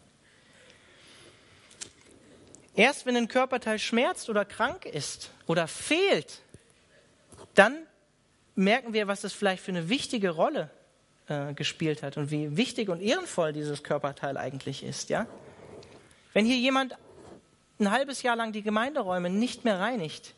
[2.76, 6.42] Erst wenn ein Körperteil schmerzt oder krank ist oder fehlt,
[7.54, 7.76] dann
[8.56, 10.70] merken wir, was das vielleicht für eine wichtige Rolle
[11.28, 15.10] äh, gespielt hat und wie wichtig und ehrenvoll dieses Körperteil eigentlich ist.
[15.10, 15.28] Ja?
[16.34, 16.96] Wenn hier jemand
[17.80, 20.34] ein halbes Jahr lang die Gemeinderäume nicht mehr reinigt,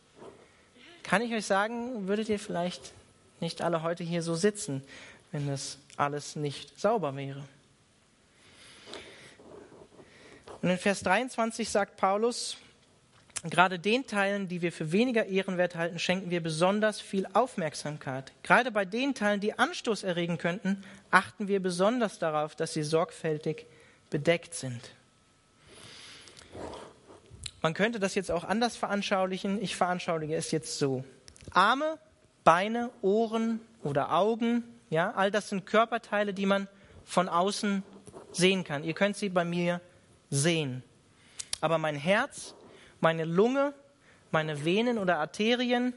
[1.04, 2.94] kann ich euch sagen, würdet ihr vielleicht
[3.40, 4.84] nicht alle heute hier so sitzen,
[5.32, 7.44] wenn das alles nicht sauber wäre.
[10.62, 12.58] Und in Vers 23 sagt Paulus,
[13.44, 18.32] gerade den Teilen, die wir für weniger ehrenwert halten, schenken wir besonders viel Aufmerksamkeit.
[18.44, 23.66] Gerade bei den Teilen, die Anstoß erregen könnten, achten wir besonders darauf, dass sie sorgfältig
[24.12, 24.92] bedeckt sind.
[27.62, 29.62] Man könnte das jetzt auch anders veranschaulichen.
[29.62, 31.04] Ich veranschauliche es jetzt so.
[31.52, 31.98] Arme,
[32.44, 36.68] Beine, Ohren oder Augen, ja, all das sind Körperteile, die man
[37.06, 37.84] von außen
[38.32, 38.84] sehen kann.
[38.84, 39.80] Ihr könnt sie bei mir
[40.30, 40.84] sehen.
[41.62, 42.56] Aber mein Herz,
[43.00, 43.74] meine Lunge,
[44.32, 45.94] meine Venen oder Arterien,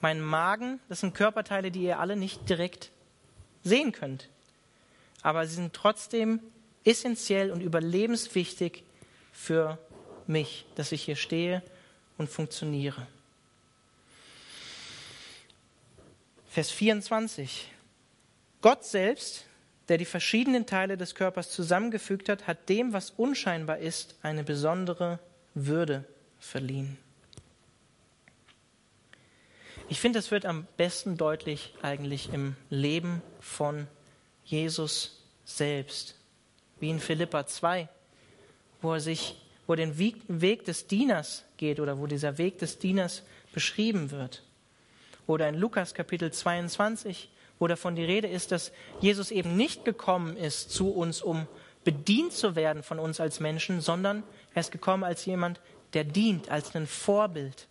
[0.00, 2.90] mein Magen, das sind Körperteile, die ihr alle nicht direkt
[3.62, 4.28] sehen könnt.
[5.22, 6.40] Aber sie sind trotzdem
[6.84, 8.84] essentiell und überlebenswichtig
[9.32, 9.78] für
[10.30, 11.62] mich, dass ich hier stehe
[12.16, 13.06] und funktioniere.
[16.48, 17.70] Vers 24.
[18.62, 19.44] Gott selbst,
[19.88, 25.18] der die verschiedenen Teile des Körpers zusammengefügt hat, hat dem, was unscheinbar ist, eine besondere
[25.54, 26.04] Würde
[26.38, 26.98] verliehen.
[29.88, 33.88] Ich finde, das wird am besten deutlich eigentlich im Leben von
[34.44, 36.14] Jesus selbst,
[36.78, 37.88] wie in Philippa 2,
[38.82, 39.39] wo er sich
[39.70, 44.42] wo er den Weg des Dieners geht oder wo dieser Weg des Dieners beschrieben wird.
[45.28, 47.30] Oder in Lukas Kapitel 22,
[47.60, 51.46] wo davon die Rede ist, dass Jesus eben nicht gekommen ist zu uns, um
[51.84, 55.60] bedient zu werden von uns als Menschen, sondern er ist gekommen als jemand,
[55.92, 57.68] der dient, als ein Vorbild.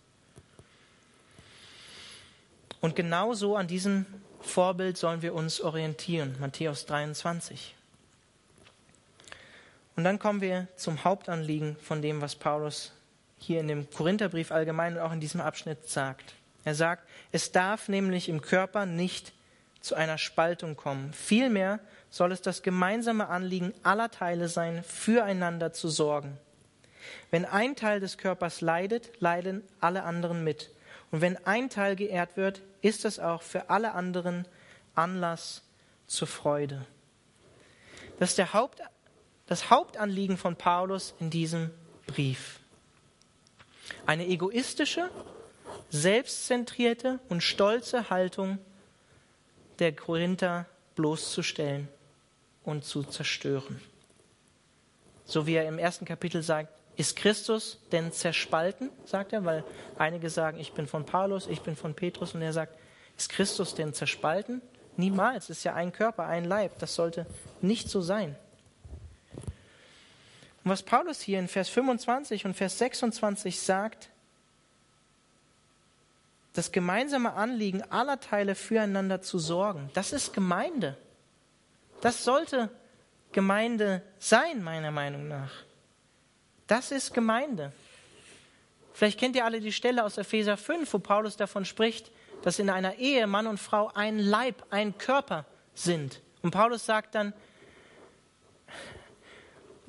[2.80, 4.06] Und genauso an diesem
[4.40, 6.34] Vorbild sollen wir uns orientieren.
[6.40, 7.74] Matthäus 23.
[9.96, 12.92] Und dann kommen wir zum Hauptanliegen von dem, was Paulus
[13.38, 16.34] hier in dem Korintherbrief allgemein und auch in diesem Abschnitt sagt.
[16.64, 19.32] Er sagt, es darf nämlich im Körper nicht
[19.80, 21.12] zu einer Spaltung kommen.
[21.12, 26.36] Vielmehr soll es das gemeinsame Anliegen aller Teile sein, füreinander zu sorgen.
[27.30, 30.70] Wenn ein Teil des Körpers leidet, leiden alle anderen mit.
[31.10, 34.46] Und wenn ein Teil geehrt wird, ist es auch für alle anderen
[34.94, 35.62] Anlass
[36.06, 36.84] zur Freude.
[38.18, 38.82] Das ist der Haupt,
[39.50, 41.70] das Hauptanliegen von Paulus in diesem
[42.06, 42.60] Brief.
[44.06, 45.10] Eine egoistische,
[45.88, 48.58] selbstzentrierte und stolze Haltung
[49.80, 51.88] der Korinther bloßzustellen
[52.62, 53.80] und zu zerstören.
[55.24, 59.64] So wie er im ersten Kapitel sagt, ist Christus denn zerspalten, sagt er, weil
[59.98, 62.78] einige sagen, ich bin von Paulus, ich bin von Petrus und er sagt,
[63.18, 64.62] ist Christus denn zerspalten?
[64.96, 67.26] Niemals, ist ja ein Körper, ein Leib, das sollte
[67.60, 68.36] nicht so sein.
[70.64, 74.10] Und was Paulus hier in Vers 25 und Vers 26 sagt,
[76.52, 80.96] das gemeinsame Anliegen aller Teile füreinander zu sorgen, das ist Gemeinde.
[82.00, 82.70] Das sollte
[83.32, 85.52] Gemeinde sein, meiner Meinung nach.
[86.66, 87.72] Das ist Gemeinde.
[88.92, 92.10] Vielleicht kennt ihr alle die Stelle aus Epheser 5, wo Paulus davon spricht,
[92.42, 96.20] dass in einer Ehe Mann und Frau ein Leib, ein Körper sind.
[96.42, 97.32] Und Paulus sagt dann,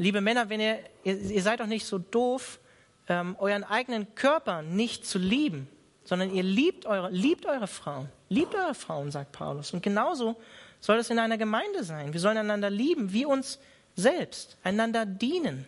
[0.02, 2.60] liebe Männer, wenn ihr, ihr, ihr seid doch nicht so doof,
[3.08, 5.68] ähm, euren eigenen Körper nicht zu lieben,
[6.04, 8.10] sondern ihr liebt eure, liebt eure Frauen.
[8.28, 9.74] Liebt eure Frauen, sagt Paulus.
[9.74, 10.36] Und genauso
[10.80, 12.14] soll es in einer Gemeinde sein.
[12.14, 13.60] Wir sollen einander lieben wie uns
[13.96, 15.66] selbst, einander dienen.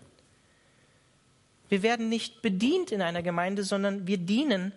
[1.69, 4.71] Wir werden nicht bedient in einer Gemeinde, sondern wir dienen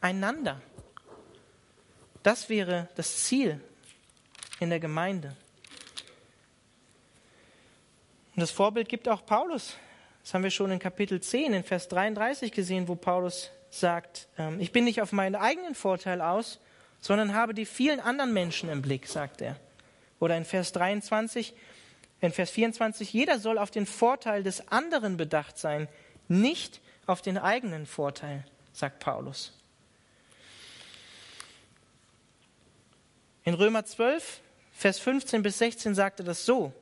[0.00, 0.60] einander.
[2.22, 3.60] Das wäre das Ziel
[4.58, 5.36] in der Gemeinde.
[8.38, 9.74] Und das Vorbild gibt auch Paulus.
[10.22, 14.60] Das haben wir schon in Kapitel 10, in Vers 33 gesehen, wo Paulus sagt, ähm,
[14.60, 16.60] ich bin nicht auf meinen eigenen Vorteil aus,
[17.00, 19.56] sondern habe die vielen anderen Menschen im Blick, sagt er.
[20.20, 21.52] Oder in Vers 23,
[22.20, 25.88] in Vers 24, jeder soll auf den Vorteil des anderen bedacht sein,
[26.28, 29.52] nicht auf den eigenen Vorteil, sagt Paulus.
[33.42, 34.42] In Römer 12,
[34.74, 36.72] Vers 15 bis 16 sagt er das so.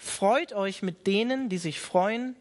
[0.00, 2.34] Freut euch mit denen, die sich freuen,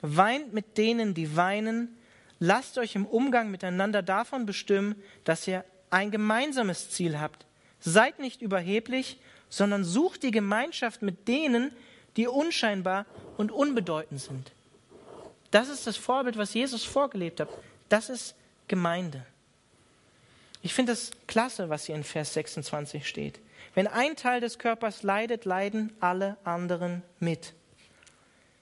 [0.00, 1.98] weint mit denen, die weinen,
[2.38, 4.94] lasst euch im Umgang miteinander davon bestimmen,
[5.24, 7.46] dass ihr ein gemeinsames Ziel habt.
[7.80, 9.18] Seid nicht überheblich,
[9.48, 11.72] sondern sucht die Gemeinschaft mit denen,
[12.16, 14.52] die unscheinbar und unbedeutend sind.
[15.50, 17.48] Das ist das Vorbild, was Jesus vorgelebt hat.
[17.88, 18.36] Das ist
[18.68, 19.26] Gemeinde.
[20.62, 23.40] Ich finde es klasse, was hier in Vers 26 steht.
[23.74, 27.54] Wenn ein Teil des Körpers leidet, leiden alle anderen mit.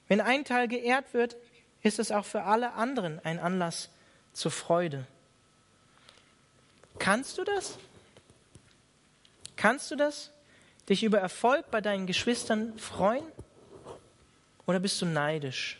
[0.08, 1.36] Wenn ein Teil geehrt wird,
[1.82, 3.90] ist es auch für alle anderen ein Anlass
[4.32, 5.06] zur Freude.
[6.98, 7.78] Kannst du das?
[9.56, 10.30] Kannst du das?
[10.88, 13.24] Dich über Erfolg bei deinen Geschwistern freuen?
[14.66, 15.78] Oder bist du neidisch?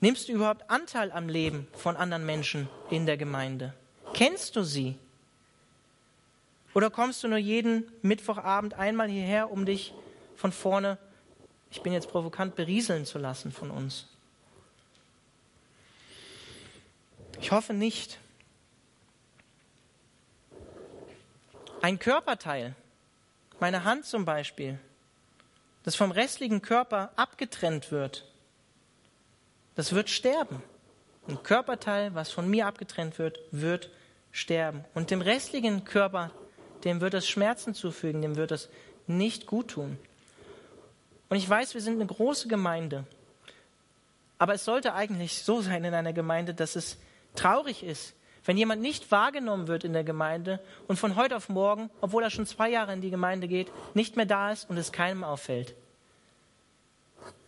[0.00, 3.74] Nimmst du überhaupt Anteil am Leben von anderen Menschen in der Gemeinde?
[4.12, 4.96] Kennst du sie?
[6.76, 9.94] Oder kommst du nur jeden Mittwochabend einmal hierher, um dich
[10.34, 10.98] von vorne,
[11.70, 14.06] ich bin jetzt provokant, berieseln zu lassen von uns?
[17.40, 18.18] Ich hoffe nicht.
[21.80, 22.74] Ein Körperteil,
[23.58, 24.78] meine Hand zum Beispiel,
[25.82, 28.30] das vom restlichen Körper abgetrennt wird,
[29.76, 30.62] das wird sterben.
[31.26, 33.88] Ein Körperteil, was von mir abgetrennt wird, wird
[34.30, 34.84] sterben.
[34.92, 36.32] Und dem restlichen Körper,
[36.86, 38.68] dem wird es Schmerzen zufügen, dem wird es
[39.06, 39.98] nicht gut tun.
[41.28, 43.04] Und ich weiß, wir sind eine große Gemeinde.
[44.38, 46.98] Aber es sollte eigentlich so sein in einer Gemeinde, dass es
[47.34, 51.90] traurig ist, wenn jemand nicht wahrgenommen wird in der Gemeinde und von heute auf morgen,
[52.00, 54.92] obwohl er schon zwei Jahre in die Gemeinde geht, nicht mehr da ist und es
[54.92, 55.74] keinem auffällt.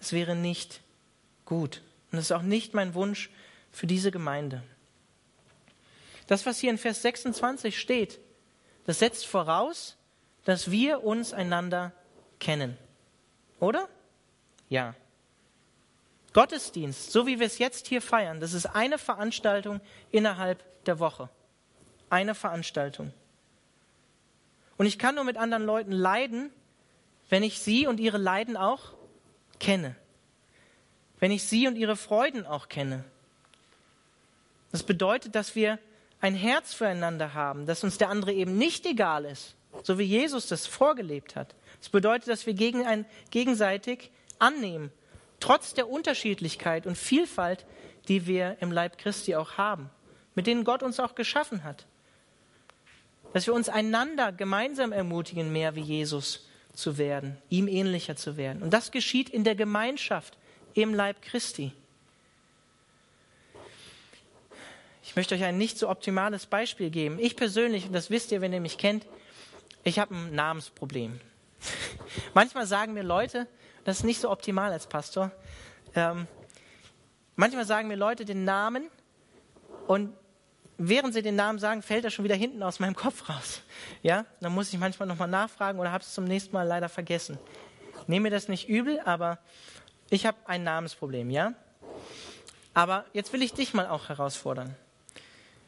[0.01, 0.81] Es wäre nicht
[1.45, 1.83] gut.
[2.11, 3.31] Und das ist auch nicht mein Wunsch
[3.71, 4.65] für diese Gemeinde.
[6.27, 8.19] Das, was hier in Vers 26 steht,
[8.89, 9.99] das setzt voraus,
[10.47, 11.93] dass wir uns einander
[12.41, 12.79] kennen.
[13.61, 13.87] Oder?
[14.71, 14.95] Ja.
[16.33, 21.29] Gottesdienst, so wie wir es jetzt hier feiern, das ist eine Veranstaltung innerhalb der Woche.
[22.09, 23.13] Eine Veranstaltung.
[24.79, 26.51] Und ich kann nur mit anderen Leuten leiden,
[27.29, 28.95] wenn ich sie und ihre Leiden auch
[29.61, 29.97] kenne.
[31.19, 33.05] Wenn ich sie und ihre Freuden auch kenne.
[34.73, 35.79] Das bedeutet, dass wir
[36.21, 40.47] ein Herz füreinander haben, dass uns der andere eben nicht egal ist, so wie Jesus
[40.47, 41.55] das vorgelebt hat.
[41.79, 44.91] Das bedeutet, dass wir gegen ein, gegenseitig annehmen,
[45.41, 47.65] trotz der Unterschiedlichkeit und Vielfalt,
[48.09, 49.91] die wir im Leib Christi auch haben,
[50.35, 51.87] mit denen Gott uns auch geschaffen hat.
[53.33, 58.63] Dass wir uns einander gemeinsam ermutigen, mehr wie Jesus zu werden, ihm ähnlicher zu werden.
[58.63, 60.39] Und das geschieht in der Gemeinschaft
[60.75, 61.73] im Leib Christi.
[65.09, 67.19] Ich möchte euch ein nicht so optimales Beispiel geben.
[67.19, 69.07] Ich persönlich, und das wisst ihr, wenn ihr mich kennt,
[69.83, 71.19] ich habe ein Namensproblem.
[72.35, 73.47] manchmal sagen mir Leute,
[73.85, 75.33] das ist nicht so optimal als Pastor,
[75.95, 76.27] ähm,
[77.37, 78.91] manchmal sagen mir Leute den Namen
[79.87, 80.13] und
[80.77, 83.63] während sie den Namen sagen, fällt er schon wieder hinten aus meinem Kopf raus.
[84.03, 87.39] Ja, dann muss ich manchmal nochmal nachfragen oder habe es zum nächsten Mal leider vergessen.
[88.09, 89.39] Nehme mir das nicht übel, aber
[90.11, 91.55] ich habe ein Namensproblem, ja?
[92.75, 94.77] Aber jetzt will ich dich mal auch herausfordern.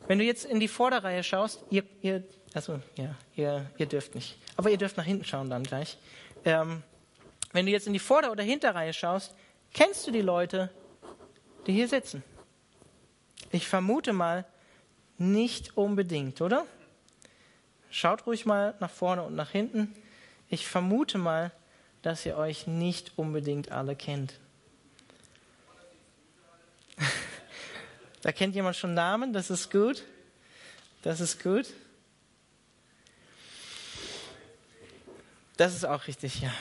[0.06, 4.36] Wenn du jetzt in die Vorderreihe schaust, ihr, ihr also ja, ihr, ihr dürft nicht,
[4.56, 5.98] aber ihr dürft nach hinten schauen dann gleich.
[6.44, 6.82] Ähm,
[7.52, 9.34] wenn du jetzt in die Vorder- oder Hinterreihe schaust,
[9.72, 10.70] kennst du die Leute,
[11.66, 12.22] die hier sitzen?
[13.52, 14.44] Ich vermute mal,
[15.18, 16.66] nicht unbedingt, oder?
[17.90, 19.94] Schaut ruhig mal nach vorne und nach hinten.
[20.48, 21.52] Ich vermute mal,
[22.02, 24.40] dass ihr euch nicht unbedingt alle kennt.
[28.22, 30.04] Da kennt jemand schon Namen, das ist gut.
[31.02, 31.66] Das ist gut.
[35.56, 36.52] Das ist auch richtig, ja.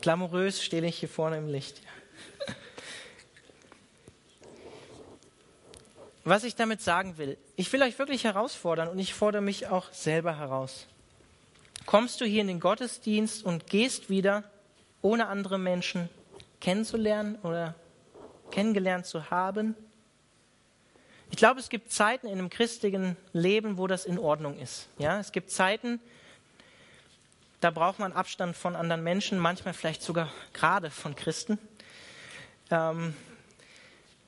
[0.00, 1.82] Glamourös stehe ich hier vorne im Licht.
[1.82, 2.54] Ja.
[6.24, 9.90] Was ich damit sagen will, ich will euch wirklich herausfordern und ich fordere mich auch
[9.94, 10.86] selber heraus.
[11.86, 14.44] Kommst du hier in den Gottesdienst und gehst wieder,
[15.00, 16.10] ohne andere Menschen
[16.60, 17.74] kennenzulernen oder
[18.50, 19.74] kennengelernt zu haben?
[21.30, 24.88] Ich glaube, es gibt Zeiten in einem christlichen Leben, wo das in Ordnung ist.
[24.98, 26.00] Ja, es gibt Zeiten,
[27.60, 31.58] da braucht man Abstand von anderen Menschen, manchmal vielleicht sogar gerade von Christen.
[32.70, 33.14] Ähm,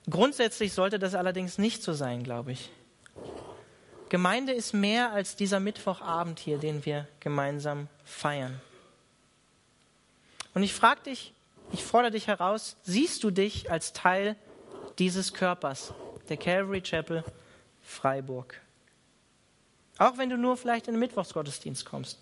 [0.09, 2.71] grundsätzlich sollte das allerdings nicht so sein, glaube ich.
[4.09, 8.61] Gemeinde ist mehr als dieser Mittwochabend hier, den wir gemeinsam feiern.
[10.53, 11.33] Und ich frage dich,
[11.73, 14.37] ich fordere dich heraus, siehst du dich als Teil
[14.99, 15.93] dieses Körpers,
[16.29, 17.25] der Calvary Chapel
[17.83, 18.61] Freiburg?
[19.99, 22.19] Auch wenn du nur vielleicht in den Mittwochsgottesdienst kommst.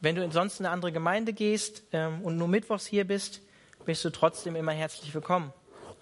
[0.00, 3.40] Wenn du sonst in eine andere Gemeinde gehst ähm, und nur Mittwochs hier bist,
[3.84, 5.52] bist du trotzdem immer herzlich willkommen.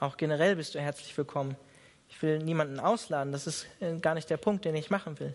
[0.00, 1.56] Auch generell bist du herzlich willkommen.
[2.10, 5.34] Ich will niemanden ausladen, das ist äh, gar nicht der Punkt, den ich machen will.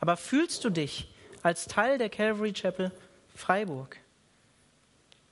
[0.00, 2.90] Aber fühlst du dich als Teil der Calvary Chapel
[3.34, 3.96] Freiburg?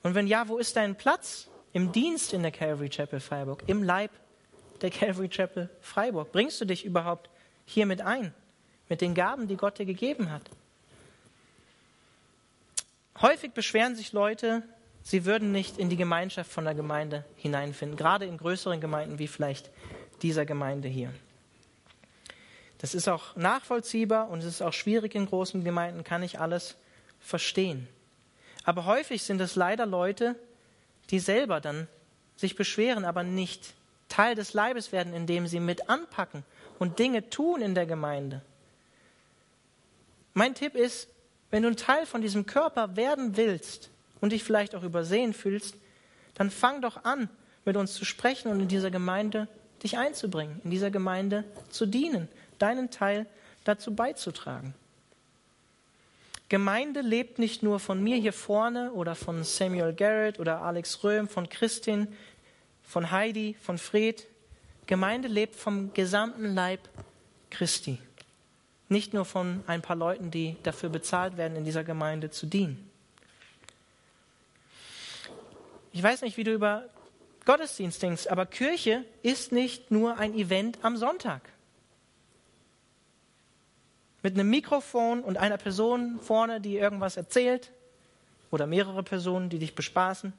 [0.03, 3.83] Und wenn ja, wo ist dein Platz im Dienst in der Calvary Chapel Freiburg, im
[3.83, 4.11] Leib
[4.81, 6.33] der Calvary Chapel Freiburg?
[6.33, 7.31] Bringst du dich überhaupt
[7.65, 8.35] hier mit ein,
[8.89, 10.51] mit den Gaben, die Gott dir gegeben hat?
[13.21, 14.63] Häufig beschweren sich Leute,
[15.03, 19.29] sie würden nicht in die Gemeinschaft von der Gemeinde hineinfinden, gerade in größeren Gemeinden wie
[19.29, 19.71] vielleicht
[20.23, 21.13] dieser Gemeinde hier.
[22.79, 26.75] Das ist auch nachvollziehbar und es ist auch schwierig in großen Gemeinden, kann ich alles
[27.21, 27.87] verstehen.
[28.65, 30.37] Aber häufig sind es leider Leute,
[31.11, 31.89] die selber dann
[32.37, 33.75] sich beschweren, aber nicht
[34.09, 36.45] Teil des Leibes werden, indem sie mit anpacken
[36.79, 38.43] und Dinge tun in der Gemeinde.
[40.35, 41.09] Mein Tipp ist,
[41.51, 43.91] wenn du ein Teil von diesem Körper werden willst
[44.21, 45.77] und dich vielleicht auch übersehen fühlst,
[46.35, 47.29] dann fang doch an,
[47.65, 49.49] mit uns zu sprechen und in dieser Gemeinde
[49.83, 53.27] dich einzubringen, in dieser Gemeinde zu dienen, deinen Teil
[53.65, 54.75] dazu beizutragen.
[56.53, 61.27] Gemeinde lebt nicht nur von mir hier vorne oder von Samuel Garrett oder Alex Röhm,
[61.27, 62.09] von Christin,
[62.83, 64.27] von Heidi, von Fred.
[64.85, 66.81] Gemeinde lebt vom gesamten Leib
[67.49, 67.97] Christi.
[68.91, 72.91] Nicht nur von ein paar Leuten, die dafür bezahlt werden, in dieser Gemeinde zu dienen.
[75.91, 76.85] Ich weiß nicht, wie du über
[77.47, 81.41] Gottesdienst denkst, aber Kirche ist nicht nur ein Event am Sonntag
[84.23, 87.71] mit einem Mikrofon und einer Person vorne, die irgendwas erzählt,
[88.51, 90.33] oder mehrere Personen, die dich bespaßen.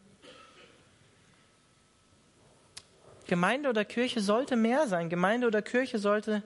[3.28, 5.10] Gemeinde oder Kirche sollte mehr sein.
[5.10, 6.44] Gemeinde oder Kirche sollte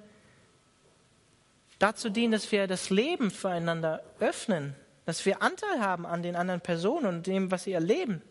[1.79, 4.75] dazu dienen, dass wir das Leben füreinander öffnen,
[5.05, 8.21] dass wir Anteil haben an den anderen Personen und dem, was sie erleben.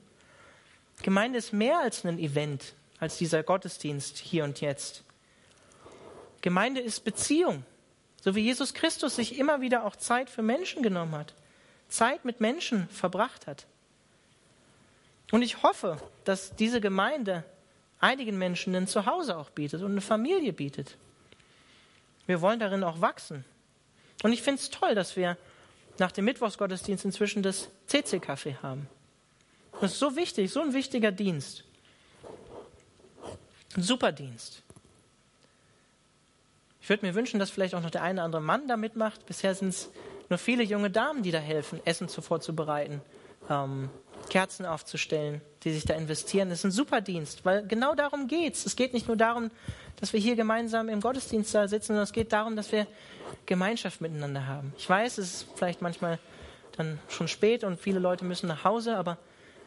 [1.03, 5.05] Gemeinde ist mehr als ein Event, als dieser Gottesdienst hier und jetzt.
[6.41, 7.65] Gemeinde ist Beziehung.
[8.27, 11.33] So wie Jesus Christus sich immer wieder auch Zeit für Menschen genommen hat,
[11.89, 13.69] Zeit mit Menschen verbracht hat.
[15.31, 17.45] Und ich hoffe, dass diese Gemeinde
[18.01, 20.97] einigen Menschen ein Zuhause auch bietet und eine Familie bietet.
[22.27, 23.45] Wir wollen darin auch wachsen.
[24.25, 25.37] Und ich finde es toll, dass wir
[25.99, 28.89] nach dem Mittwochsgottesdienst inzwischen das CC-Café haben.
[29.81, 31.63] Das ist so wichtig, so ein wichtiger Dienst.
[33.77, 34.65] Ein super Dienst.
[36.87, 39.27] Ich würde mir wünschen, dass vielleicht auch noch der eine oder andere Mann da mitmacht.
[39.27, 39.91] Bisher sind es
[40.29, 43.03] nur viele junge Damen, die da helfen, Essen vorzubereiten,
[43.51, 43.91] ähm,
[44.31, 46.49] Kerzen aufzustellen, die sich da investieren.
[46.49, 48.67] Das ist ein super Dienst, weil genau darum geht es.
[48.67, 49.51] Es geht nicht nur darum,
[49.97, 52.87] dass wir hier gemeinsam im Gottesdienstsaal sitzen, sondern es geht darum, dass wir
[53.47, 54.73] Gemeinschaft miteinander haben.
[54.79, 56.21] Ich weiß, es ist vielleicht manchmal
[56.77, 59.19] dann schon spät und viele Leute müssen nach Hause, aber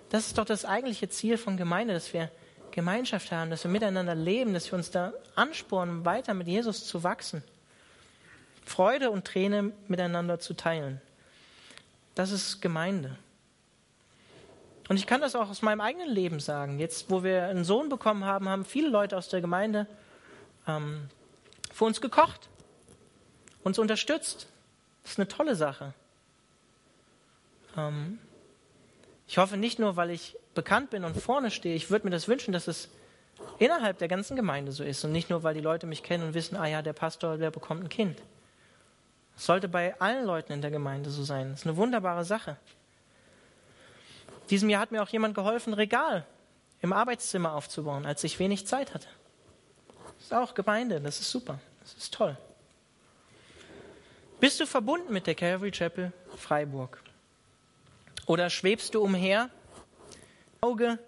[0.07, 2.31] das ist doch das eigentliche Ziel von Gemeinde, dass wir
[2.71, 7.03] Gemeinschaft haben, dass wir miteinander leben, dass wir uns da anspornen, weiter mit Jesus zu
[7.03, 7.43] wachsen.
[8.65, 11.01] Freude und Tränen miteinander zu teilen.
[12.15, 13.17] Das ist Gemeinde.
[14.89, 16.79] Und ich kann das auch aus meinem eigenen Leben sagen.
[16.79, 19.87] Jetzt, wo wir einen Sohn bekommen haben, haben viele Leute aus der Gemeinde
[20.67, 21.09] ähm,
[21.71, 22.49] für uns gekocht,
[23.63, 24.47] uns unterstützt.
[25.03, 25.93] Das ist eine tolle Sache.
[27.77, 28.19] Ähm,
[29.27, 31.73] ich hoffe nicht nur, weil ich bekannt bin und vorne stehe.
[31.73, 32.89] Ich würde mir das wünschen, dass es
[33.59, 36.33] innerhalb der ganzen Gemeinde so ist und nicht nur, weil die Leute mich kennen und
[36.33, 38.21] wissen, ah ja, der Pastor, der bekommt ein Kind.
[39.37, 41.51] Es sollte bei allen Leuten in der Gemeinde so sein.
[41.51, 42.57] Das ist eine wunderbare Sache.
[44.49, 46.25] Diesem Jahr hat mir auch jemand geholfen, Regal
[46.81, 49.07] im Arbeitszimmer aufzubauen, als ich wenig Zeit hatte.
[50.17, 52.35] Das ist auch Gemeinde, das ist super, das ist toll.
[54.41, 57.01] Bist du verbunden mit der Calvary Chapel Freiburg?
[58.25, 59.49] Oder schwebst du umher?
[60.61, 60.99] Auge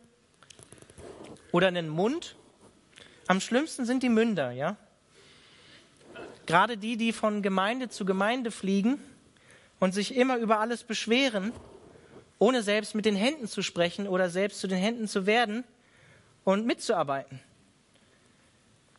[1.52, 2.36] oder einen Mund?
[3.28, 4.78] Am schlimmsten sind die Münder, ja?
[6.45, 8.99] Gerade die, die von Gemeinde zu Gemeinde fliegen
[9.80, 11.52] und sich immer über alles beschweren,
[12.39, 15.64] ohne selbst mit den Händen zu sprechen oder selbst zu den Händen zu werden
[16.43, 17.39] und mitzuarbeiten.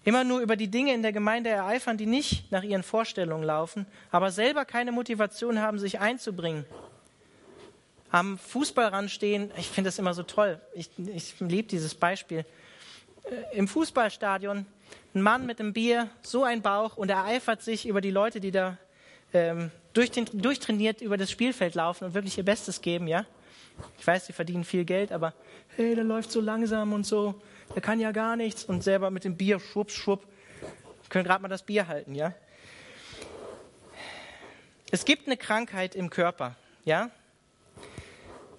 [0.05, 3.87] Immer nur über die Dinge in der Gemeinde ereifern, die nicht nach ihren Vorstellungen laufen,
[4.11, 6.67] aber selber keine Motivation haben, sich einzubringen.
[8.13, 12.45] Am Fußballrand stehen, ich finde das immer so toll, ich, ich liebe dieses Beispiel.
[13.25, 14.67] Äh, Im Fußballstadion
[15.15, 18.39] ein Mann mit einem Bier, so ein Bauch und er eifert sich über die Leute,
[18.39, 18.77] die da
[19.33, 23.25] ähm, durch den, durchtrainiert über das Spielfeld laufen und wirklich ihr Bestes geben, ja.
[23.99, 25.33] Ich weiß, sie verdienen viel Geld, aber
[25.77, 27.41] hey, der läuft so langsam und so,
[27.75, 30.27] der kann ja gar nichts und selber mit dem Bier, schwupp, schwupp,
[31.09, 32.35] können gerade mal das Bier halten, ja.
[34.91, 37.11] Es gibt eine Krankheit im Körper, ja.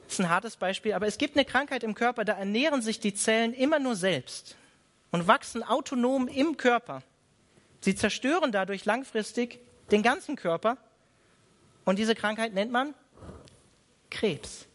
[0.05, 2.99] Das ist ein hartes Beispiel, aber es gibt eine Krankheit im Körper, da ernähren sich
[2.99, 4.55] die Zellen immer nur selbst
[5.11, 7.03] und wachsen autonom im Körper.
[7.81, 9.59] Sie zerstören dadurch langfristig
[9.91, 10.77] den ganzen Körper
[11.85, 12.93] und diese Krankheit nennt man
[14.09, 14.67] Krebs.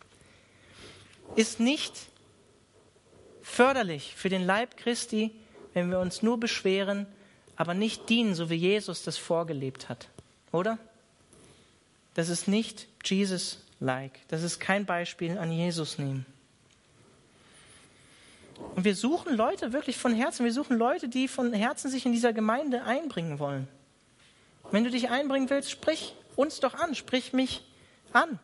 [1.36, 1.94] Ist nicht
[3.42, 5.30] förderlich für den Leib Christi,
[5.74, 7.06] wenn wir uns nur beschweren,
[7.56, 10.08] aber nicht dienen, so wie Jesus das vorgelebt hat.
[10.52, 10.78] Oder?
[12.14, 12.86] Das ist nicht
[13.80, 14.20] Jesus-like.
[14.28, 16.26] Das ist kein Beispiel an Jesus nehmen.
[18.74, 20.44] Und wir suchen Leute wirklich von Herzen.
[20.44, 23.68] Wir suchen Leute, die von Herzen sich in dieser Gemeinde einbringen wollen.
[24.70, 27.64] Wenn du dich einbringen willst, sprich uns doch an, sprich mich
[28.12, 28.38] an.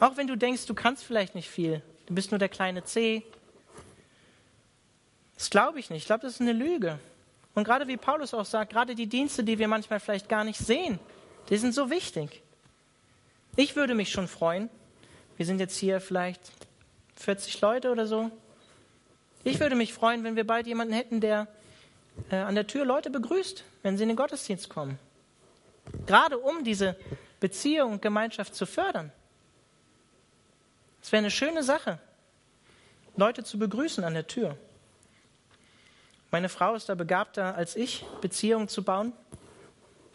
[0.00, 3.22] Auch wenn du denkst, du kannst vielleicht nicht viel, du bist nur der kleine C.
[5.36, 6.02] Das glaube ich nicht.
[6.02, 6.98] Ich glaube, das ist eine Lüge.
[7.54, 10.58] Und gerade wie Paulus auch sagt, gerade die Dienste, die wir manchmal vielleicht gar nicht
[10.58, 10.98] sehen,
[11.50, 12.42] die sind so wichtig.
[13.58, 14.70] Ich würde mich schon freuen.
[15.36, 16.52] Wir sind jetzt hier vielleicht
[17.16, 18.30] 40 Leute oder so.
[19.42, 21.48] Ich würde mich freuen, wenn wir bald jemanden hätten, der
[22.30, 25.00] äh, an der Tür Leute begrüßt, wenn sie in den Gottesdienst kommen.
[26.06, 26.94] Gerade um diese
[27.40, 29.10] Beziehung und Gemeinschaft zu fördern.
[31.02, 31.98] Es wäre eine schöne Sache,
[33.16, 34.56] Leute zu begrüßen an der Tür.
[36.30, 39.12] Meine Frau ist da begabter als ich, Beziehungen zu bauen.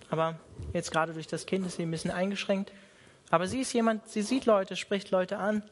[0.09, 0.39] Aber
[0.71, 2.71] jetzt gerade durch das Kind ist sie ein bisschen eingeschränkt.
[3.33, 5.63] Aber sie ist jemand, sie sieht Leute, spricht Leute an.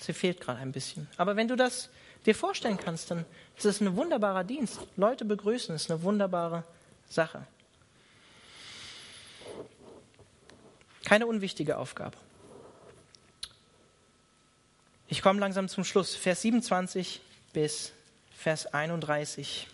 [0.00, 1.06] Sie fehlt gerade ein bisschen.
[1.16, 1.88] Aber wenn du das
[2.26, 3.24] dir vorstellen kannst, dann
[3.56, 4.80] ist es ein wunderbarer Dienst.
[4.96, 6.64] Leute begrüßen ist eine wunderbare
[7.08, 7.46] Sache.
[11.04, 12.16] Keine unwichtige Aufgabe.
[15.06, 16.16] Ich komme langsam zum Schluss.
[16.16, 17.20] Vers 27
[17.52, 17.92] bis
[18.36, 19.68] Vers 31.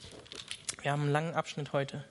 [0.83, 2.05] Wir haben einen langen Abschnitt heute.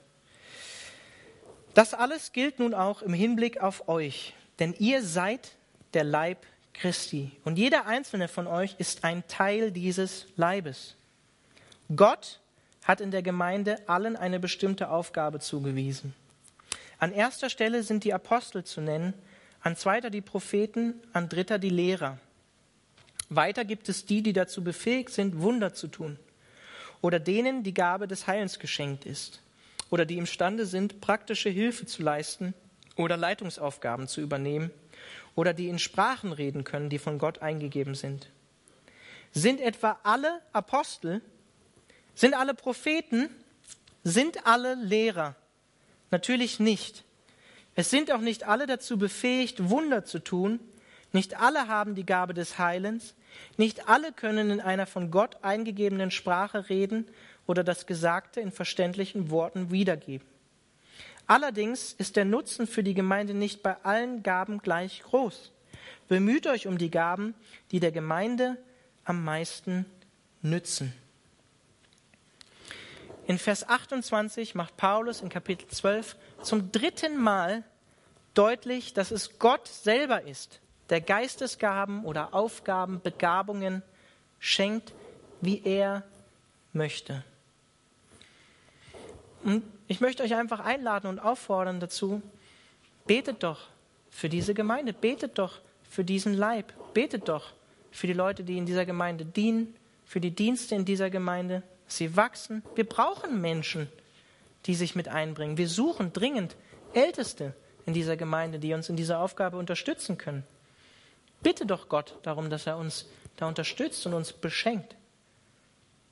[1.74, 5.52] Das alles gilt nun auch im Hinblick auf euch, denn ihr seid
[5.94, 10.94] der Leib Christi und jeder einzelne von euch ist ein Teil dieses Leibes.
[11.94, 12.40] Gott
[12.84, 16.14] hat in der Gemeinde allen eine bestimmte Aufgabe zugewiesen.
[16.98, 19.14] An erster Stelle sind die Apostel zu nennen,
[19.60, 22.18] an zweiter die Propheten, an dritter die Lehrer.
[23.28, 26.18] Weiter gibt es die, die dazu befähigt sind, Wunder zu tun,
[27.00, 29.42] oder denen die Gabe des Heilens geschenkt ist,
[29.90, 32.54] oder die imstande sind, praktische Hilfe zu leisten
[32.98, 34.70] oder Leitungsaufgaben zu übernehmen,
[35.34, 38.28] oder die in Sprachen reden können, die von Gott eingegeben sind.
[39.32, 41.22] Sind etwa alle Apostel,
[42.14, 43.30] sind alle Propheten,
[44.02, 45.36] sind alle Lehrer?
[46.10, 47.04] Natürlich nicht.
[47.76, 50.58] Es sind auch nicht alle dazu befähigt, Wunder zu tun.
[51.12, 53.14] Nicht alle haben die Gabe des Heilens.
[53.56, 57.06] Nicht alle können in einer von Gott eingegebenen Sprache reden
[57.46, 60.26] oder das Gesagte in verständlichen Worten wiedergeben.
[61.28, 65.52] Allerdings ist der Nutzen für die Gemeinde nicht bei allen Gaben gleich groß.
[66.08, 67.34] Bemüht euch um die Gaben,
[67.70, 68.56] die der Gemeinde
[69.04, 69.84] am meisten
[70.40, 70.94] nützen.
[73.26, 77.62] In Vers 28 macht Paulus in Kapitel 12 zum dritten Mal
[78.32, 83.82] deutlich, dass es Gott selber ist, der Geistesgaben oder Aufgaben, Begabungen
[84.38, 84.94] schenkt,
[85.42, 86.04] wie er
[86.72, 87.22] möchte.
[89.44, 92.22] Und ich möchte euch einfach einladen und auffordern dazu,
[93.06, 93.68] betet doch
[94.10, 97.52] für diese Gemeinde, betet doch für diesen Leib, betet doch
[97.90, 99.74] für die Leute, die in dieser Gemeinde dienen,
[100.04, 102.62] für die Dienste in dieser Gemeinde, sie wachsen.
[102.74, 103.88] Wir brauchen Menschen,
[104.66, 105.56] die sich mit einbringen.
[105.56, 106.56] Wir suchen dringend
[106.92, 107.54] Älteste
[107.86, 110.44] in dieser Gemeinde, die uns in dieser Aufgabe unterstützen können.
[111.42, 114.96] Bitte doch Gott darum, dass er uns da unterstützt und uns beschenkt.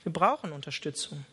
[0.03, 1.25] Wir brauchen Unterstützung.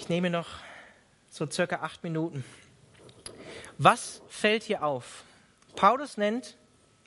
[0.00, 0.48] Ich nehme noch
[1.28, 2.42] so circa acht Minuten.
[3.76, 5.24] Was fällt hier auf?
[5.76, 6.56] Paulus nennt,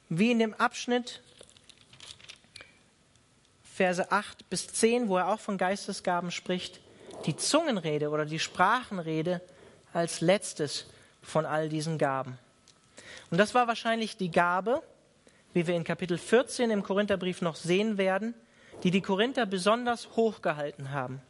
[0.10, 1.24] wie in dem Abschnitt
[3.64, 6.82] Verse 8 bis 10, wo er auch von Geistesgaben spricht,
[7.26, 9.42] die Zungenrede oder die Sprachenrede
[9.92, 10.86] als letztes
[11.24, 12.38] von all diesen Gaben.
[13.32, 14.84] Und das war wahrscheinlich die Gabe,
[15.54, 18.36] wie wir in Kapitel 14 im Korintherbrief noch sehen werden,
[18.84, 21.24] die die Korinther besonders hochgehalten haben.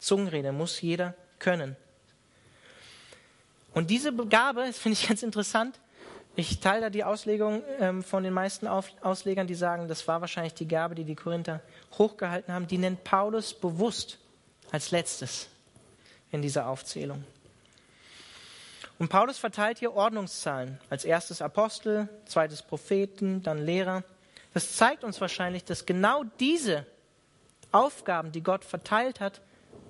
[0.00, 1.76] Zungenrede muss jeder können.
[3.72, 5.78] Und diese Gabe, das finde ich ganz interessant,
[6.36, 10.20] ich teile da die Auslegung ähm, von den meisten Auf Auslegern, die sagen, das war
[10.20, 11.60] wahrscheinlich die Gabe, die die Korinther
[11.98, 12.66] hochgehalten haben.
[12.66, 14.18] Die nennt Paulus bewusst
[14.70, 15.48] als letztes
[16.30, 17.24] in dieser Aufzählung.
[18.98, 20.78] Und Paulus verteilt hier Ordnungszahlen.
[20.88, 24.04] Als erstes Apostel, zweites Propheten, dann Lehrer.
[24.54, 26.86] Das zeigt uns wahrscheinlich, dass genau diese
[27.72, 29.40] Aufgaben, die Gott verteilt hat,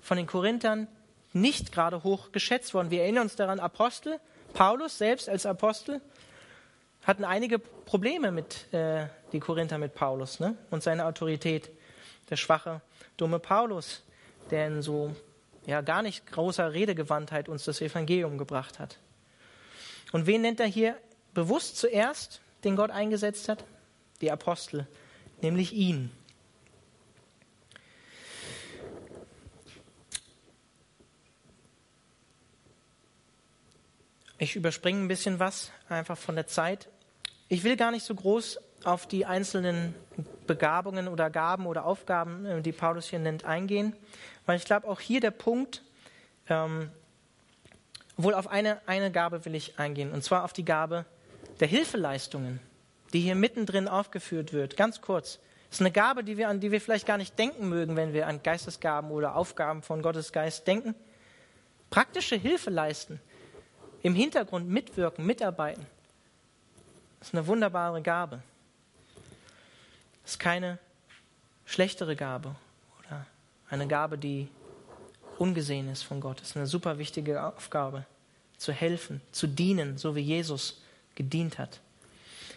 [0.00, 0.88] von den Korinthern
[1.32, 2.90] nicht gerade hoch geschätzt wurden.
[2.90, 4.18] Wir erinnern uns daran, Apostel,
[4.52, 6.00] Paulus selbst als Apostel,
[7.04, 10.56] hatten einige Probleme mit äh, die Korinther mit Paulus ne?
[10.70, 11.70] und seiner Autorität.
[12.28, 12.80] Der schwache,
[13.16, 14.02] dumme Paulus,
[14.50, 15.14] der in so
[15.66, 18.98] ja gar nicht großer Redegewandtheit uns das Evangelium gebracht hat.
[20.12, 20.96] Und wen nennt er hier
[21.34, 23.64] bewusst zuerst, den Gott eingesetzt hat?
[24.20, 24.86] Die Apostel,
[25.40, 26.10] nämlich ihn.
[34.42, 36.88] Ich überspringe ein bisschen was, einfach von der Zeit.
[37.48, 39.94] Ich will gar nicht so groß auf die einzelnen
[40.46, 43.94] Begabungen oder Gaben oder Aufgaben, äh, die Paulus hier nennt, eingehen,
[44.46, 45.82] weil ich glaube, auch hier der Punkt,
[46.48, 46.90] ähm,
[48.16, 51.04] wohl auf eine, eine Gabe will ich eingehen, und zwar auf die Gabe
[51.60, 52.60] der Hilfeleistungen,
[53.12, 54.74] die hier mittendrin aufgeführt wird.
[54.74, 55.38] Ganz kurz.
[55.68, 58.14] Das ist eine Gabe, die wir, an die wir vielleicht gar nicht denken mögen, wenn
[58.14, 60.94] wir an Geistesgaben oder Aufgaben von Gottes Geist denken.
[61.90, 63.20] Praktische Hilfe leisten,
[64.02, 65.86] im Hintergrund mitwirken, mitarbeiten.
[67.18, 68.42] Das ist eine wunderbare Gabe.
[70.22, 70.78] Das ist keine
[71.66, 72.54] schlechtere Gabe
[73.00, 73.26] oder
[73.68, 74.48] eine Gabe, die
[75.38, 76.40] ungesehen ist von Gott.
[76.40, 78.06] Das ist eine super wichtige Aufgabe,
[78.56, 80.82] zu helfen, zu dienen, so wie Jesus
[81.14, 81.80] gedient hat.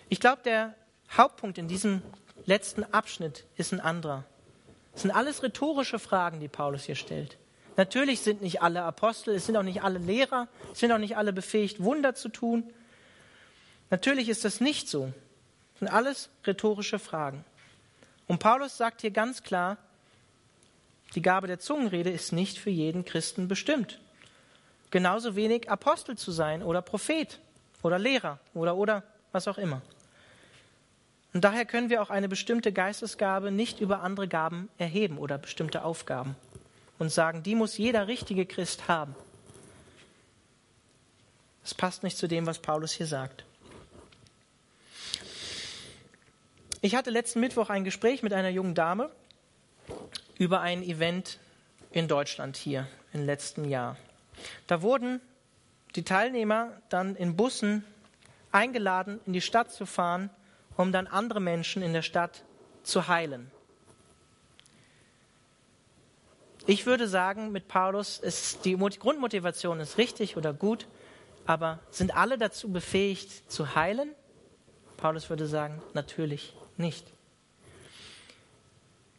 [0.10, 0.76] Ich glaube, der
[1.12, 2.02] Hauptpunkt in diesem
[2.46, 4.24] letzten Abschnitt ist ein anderer.
[4.96, 7.38] Es sind alles rhetorische Fragen, die Paulus hier stellt.
[7.76, 11.18] Natürlich sind nicht alle Apostel, es sind auch nicht alle Lehrer, es sind auch nicht
[11.18, 12.72] alle befähigt, Wunder zu tun.
[13.90, 15.12] Natürlich ist das nicht so.
[15.74, 17.44] Das sind alles rhetorische Fragen.
[18.28, 19.78] Und Paulus sagt hier ganz klar,
[21.16, 24.00] die Gabe der Zungenrede ist nicht für jeden Christen bestimmt.
[24.92, 27.40] Genauso wenig Apostel zu sein oder Prophet
[27.82, 29.82] oder Lehrer oder oder was auch immer.
[31.34, 35.84] Und daher können wir auch eine bestimmte Geistesgabe nicht über andere Gaben erheben oder bestimmte
[35.84, 36.36] Aufgaben
[37.04, 39.14] und sagen, die muss jeder richtige Christ haben.
[41.62, 43.44] Das passt nicht zu dem, was Paulus hier sagt.
[46.80, 49.12] Ich hatte letzten Mittwoch ein Gespräch mit einer jungen Dame
[50.38, 51.40] über ein Event
[51.92, 53.98] in Deutschland hier im letzten Jahr.
[54.68, 55.20] Da wurden
[55.96, 57.84] die Teilnehmer dann in Bussen
[58.54, 60.30] eingeladen, in die Stadt zu fahren,
[60.78, 62.44] um dann andere Menschen in der Stadt
[62.84, 63.52] zu heilen.
[66.66, 70.88] Ich würde sagen, mit Paulus ist die Grundmotivation ist richtig oder gut,
[71.46, 74.16] aber sind alle dazu befähigt zu heilen?
[74.96, 77.06] Paulus würde sagen, natürlich nicht.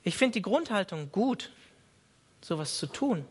[0.02, 1.50] Ich finde die Grundhaltung gut,
[2.40, 3.26] sowas zu tun.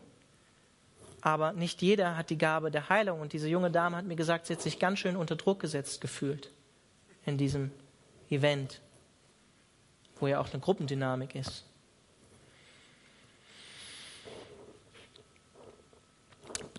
[1.20, 3.20] Aber nicht jeder hat die Gabe der Heilung.
[3.20, 6.00] Und diese junge Dame hat mir gesagt, sie hat sich ganz schön unter Druck gesetzt
[6.00, 6.50] gefühlt
[7.24, 7.72] in diesem
[8.30, 8.80] Event,
[10.20, 11.64] wo ja auch eine Gruppendynamik ist.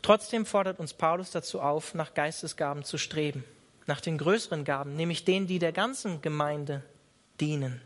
[0.06, 3.44] Trotzdem fordert uns Paulus dazu auf, nach Geistesgaben zu streben,
[3.88, 6.84] nach den größeren Gaben, nämlich denen, die der ganzen Gemeinde
[7.42, 7.82] dienen.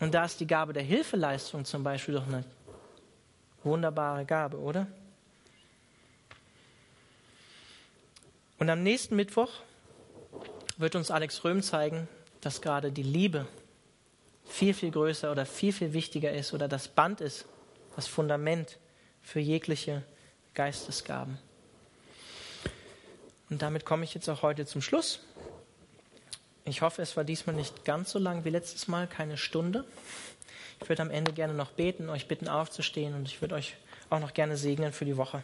[0.00, 2.42] Und da ist die Gabe der Hilfeleistung zum Beispiel doch eine
[3.62, 4.88] wunderbare Gabe, oder?
[8.58, 9.52] Und am nächsten Mittwoch
[10.78, 12.08] wird uns Alex Röhm zeigen,
[12.40, 13.46] dass gerade die Liebe
[14.46, 17.46] viel, viel größer oder viel, viel wichtiger ist oder das Band ist,
[17.94, 18.80] das Fundament
[19.22, 20.02] für jegliche
[20.54, 21.38] Geistesgaben.
[23.50, 25.20] Und damit komme ich jetzt auch heute zum Schluss.
[26.64, 29.84] Ich hoffe, es war diesmal nicht ganz so lang wie letztes Mal, keine Stunde.
[30.80, 33.74] Ich würde am Ende gerne noch beten, euch bitten aufzustehen und ich würde euch
[34.10, 35.42] auch noch gerne segnen für die Woche.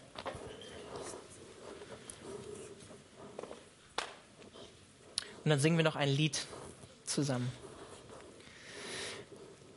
[5.44, 6.46] Und dann singen wir noch ein Lied
[7.04, 7.50] zusammen.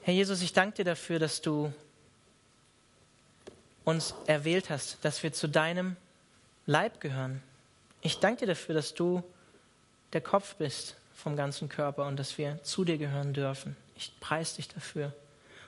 [0.04, 1.72] Herr Jesus, ich danke dir dafür, dass du
[3.84, 5.96] uns erwählt hast, dass wir zu deinem
[6.66, 7.42] Leib gehören.
[8.02, 9.24] Ich danke dir dafür, dass du
[10.14, 13.76] der Kopf bist vom ganzen Körper und dass wir zu dir gehören dürfen.
[13.96, 15.14] Ich preise dich dafür.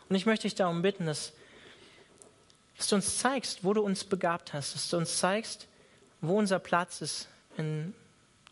[0.09, 1.33] Und ich möchte dich darum bitten, dass,
[2.77, 5.67] dass du uns zeigst, wo du uns begabt hast, dass du uns zeigst,
[6.21, 7.93] wo unser Platz ist in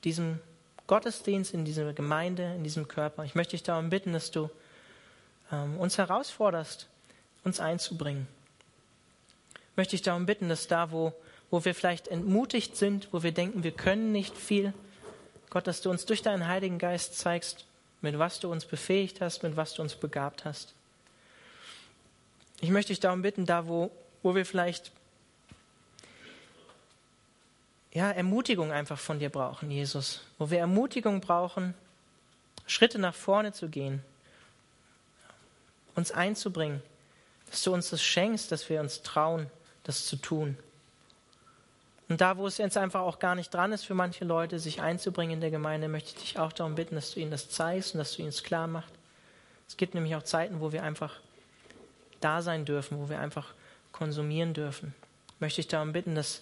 [0.03, 0.39] diesem
[0.87, 3.23] Gottesdienst, in dieser Gemeinde, in diesem Körper.
[3.23, 4.49] Ich möchte dich darum bitten, dass du
[5.51, 6.87] ähm, uns herausforderst,
[7.43, 8.27] uns einzubringen.
[9.71, 11.13] Ich möchte dich darum bitten, dass da, wo,
[11.49, 14.73] wo wir vielleicht entmutigt sind, wo wir denken, wir können nicht viel,
[15.49, 17.65] Gott, dass du uns durch deinen Heiligen Geist zeigst,
[18.01, 20.73] mit was du uns befähigt hast, mit was du uns begabt hast.
[22.61, 23.91] Ich möchte dich darum bitten, da wo,
[24.23, 24.91] wo wir vielleicht
[27.93, 30.21] ja, Ermutigung einfach von dir brauchen, Jesus.
[30.37, 31.73] Wo wir Ermutigung brauchen,
[32.65, 34.01] Schritte nach vorne zu gehen,
[35.95, 36.81] uns einzubringen,
[37.49, 39.49] dass du uns das schenkst, dass wir uns trauen,
[39.83, 40.57] das zu tun.
[42.09, 44.81] Und da, wo es jetzt einfach auch gar nicht dran ist für manche Leute, sich
[44.81, 47.93] einzubringen in der Gemeinde, möchte ich dich auch darum bitten, dass du ihnen das zeigst
[47.93, 48.93] und dass du ihnen es klar machst.
[49.67, 51.21] Es gibt nämlich auch Zeiten, wo wir einfach
[52.19, 53.53] da sein dürfen, wo wir einfach
[53.93, 54.93] konsumieren dürfen.
[55.39, 56.41] Möchte ich darum bitten, dass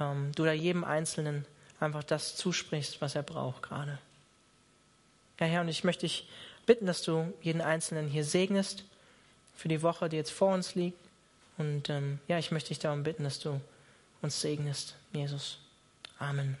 [0.00, 1.44] ähm, du da jedem Einzelnen
[1.78, 3.98] einfach das zusprichst, was er braucht gerade.
[5.38, 6.26] Ja, Herr, und ich möchte dich
[6.64, 8.84] bitten, dass du jeden Einzelnen hier segnest
[9.54, 10.98] für die Woche, die jetzt vor uns liegt.
[11.58, 13.60] Und ähm, ja, ich möchte dich darum bitten, dass du
[14.22, 15.58] uns segnest, Jesus.
[16.18, 16.56] Amen.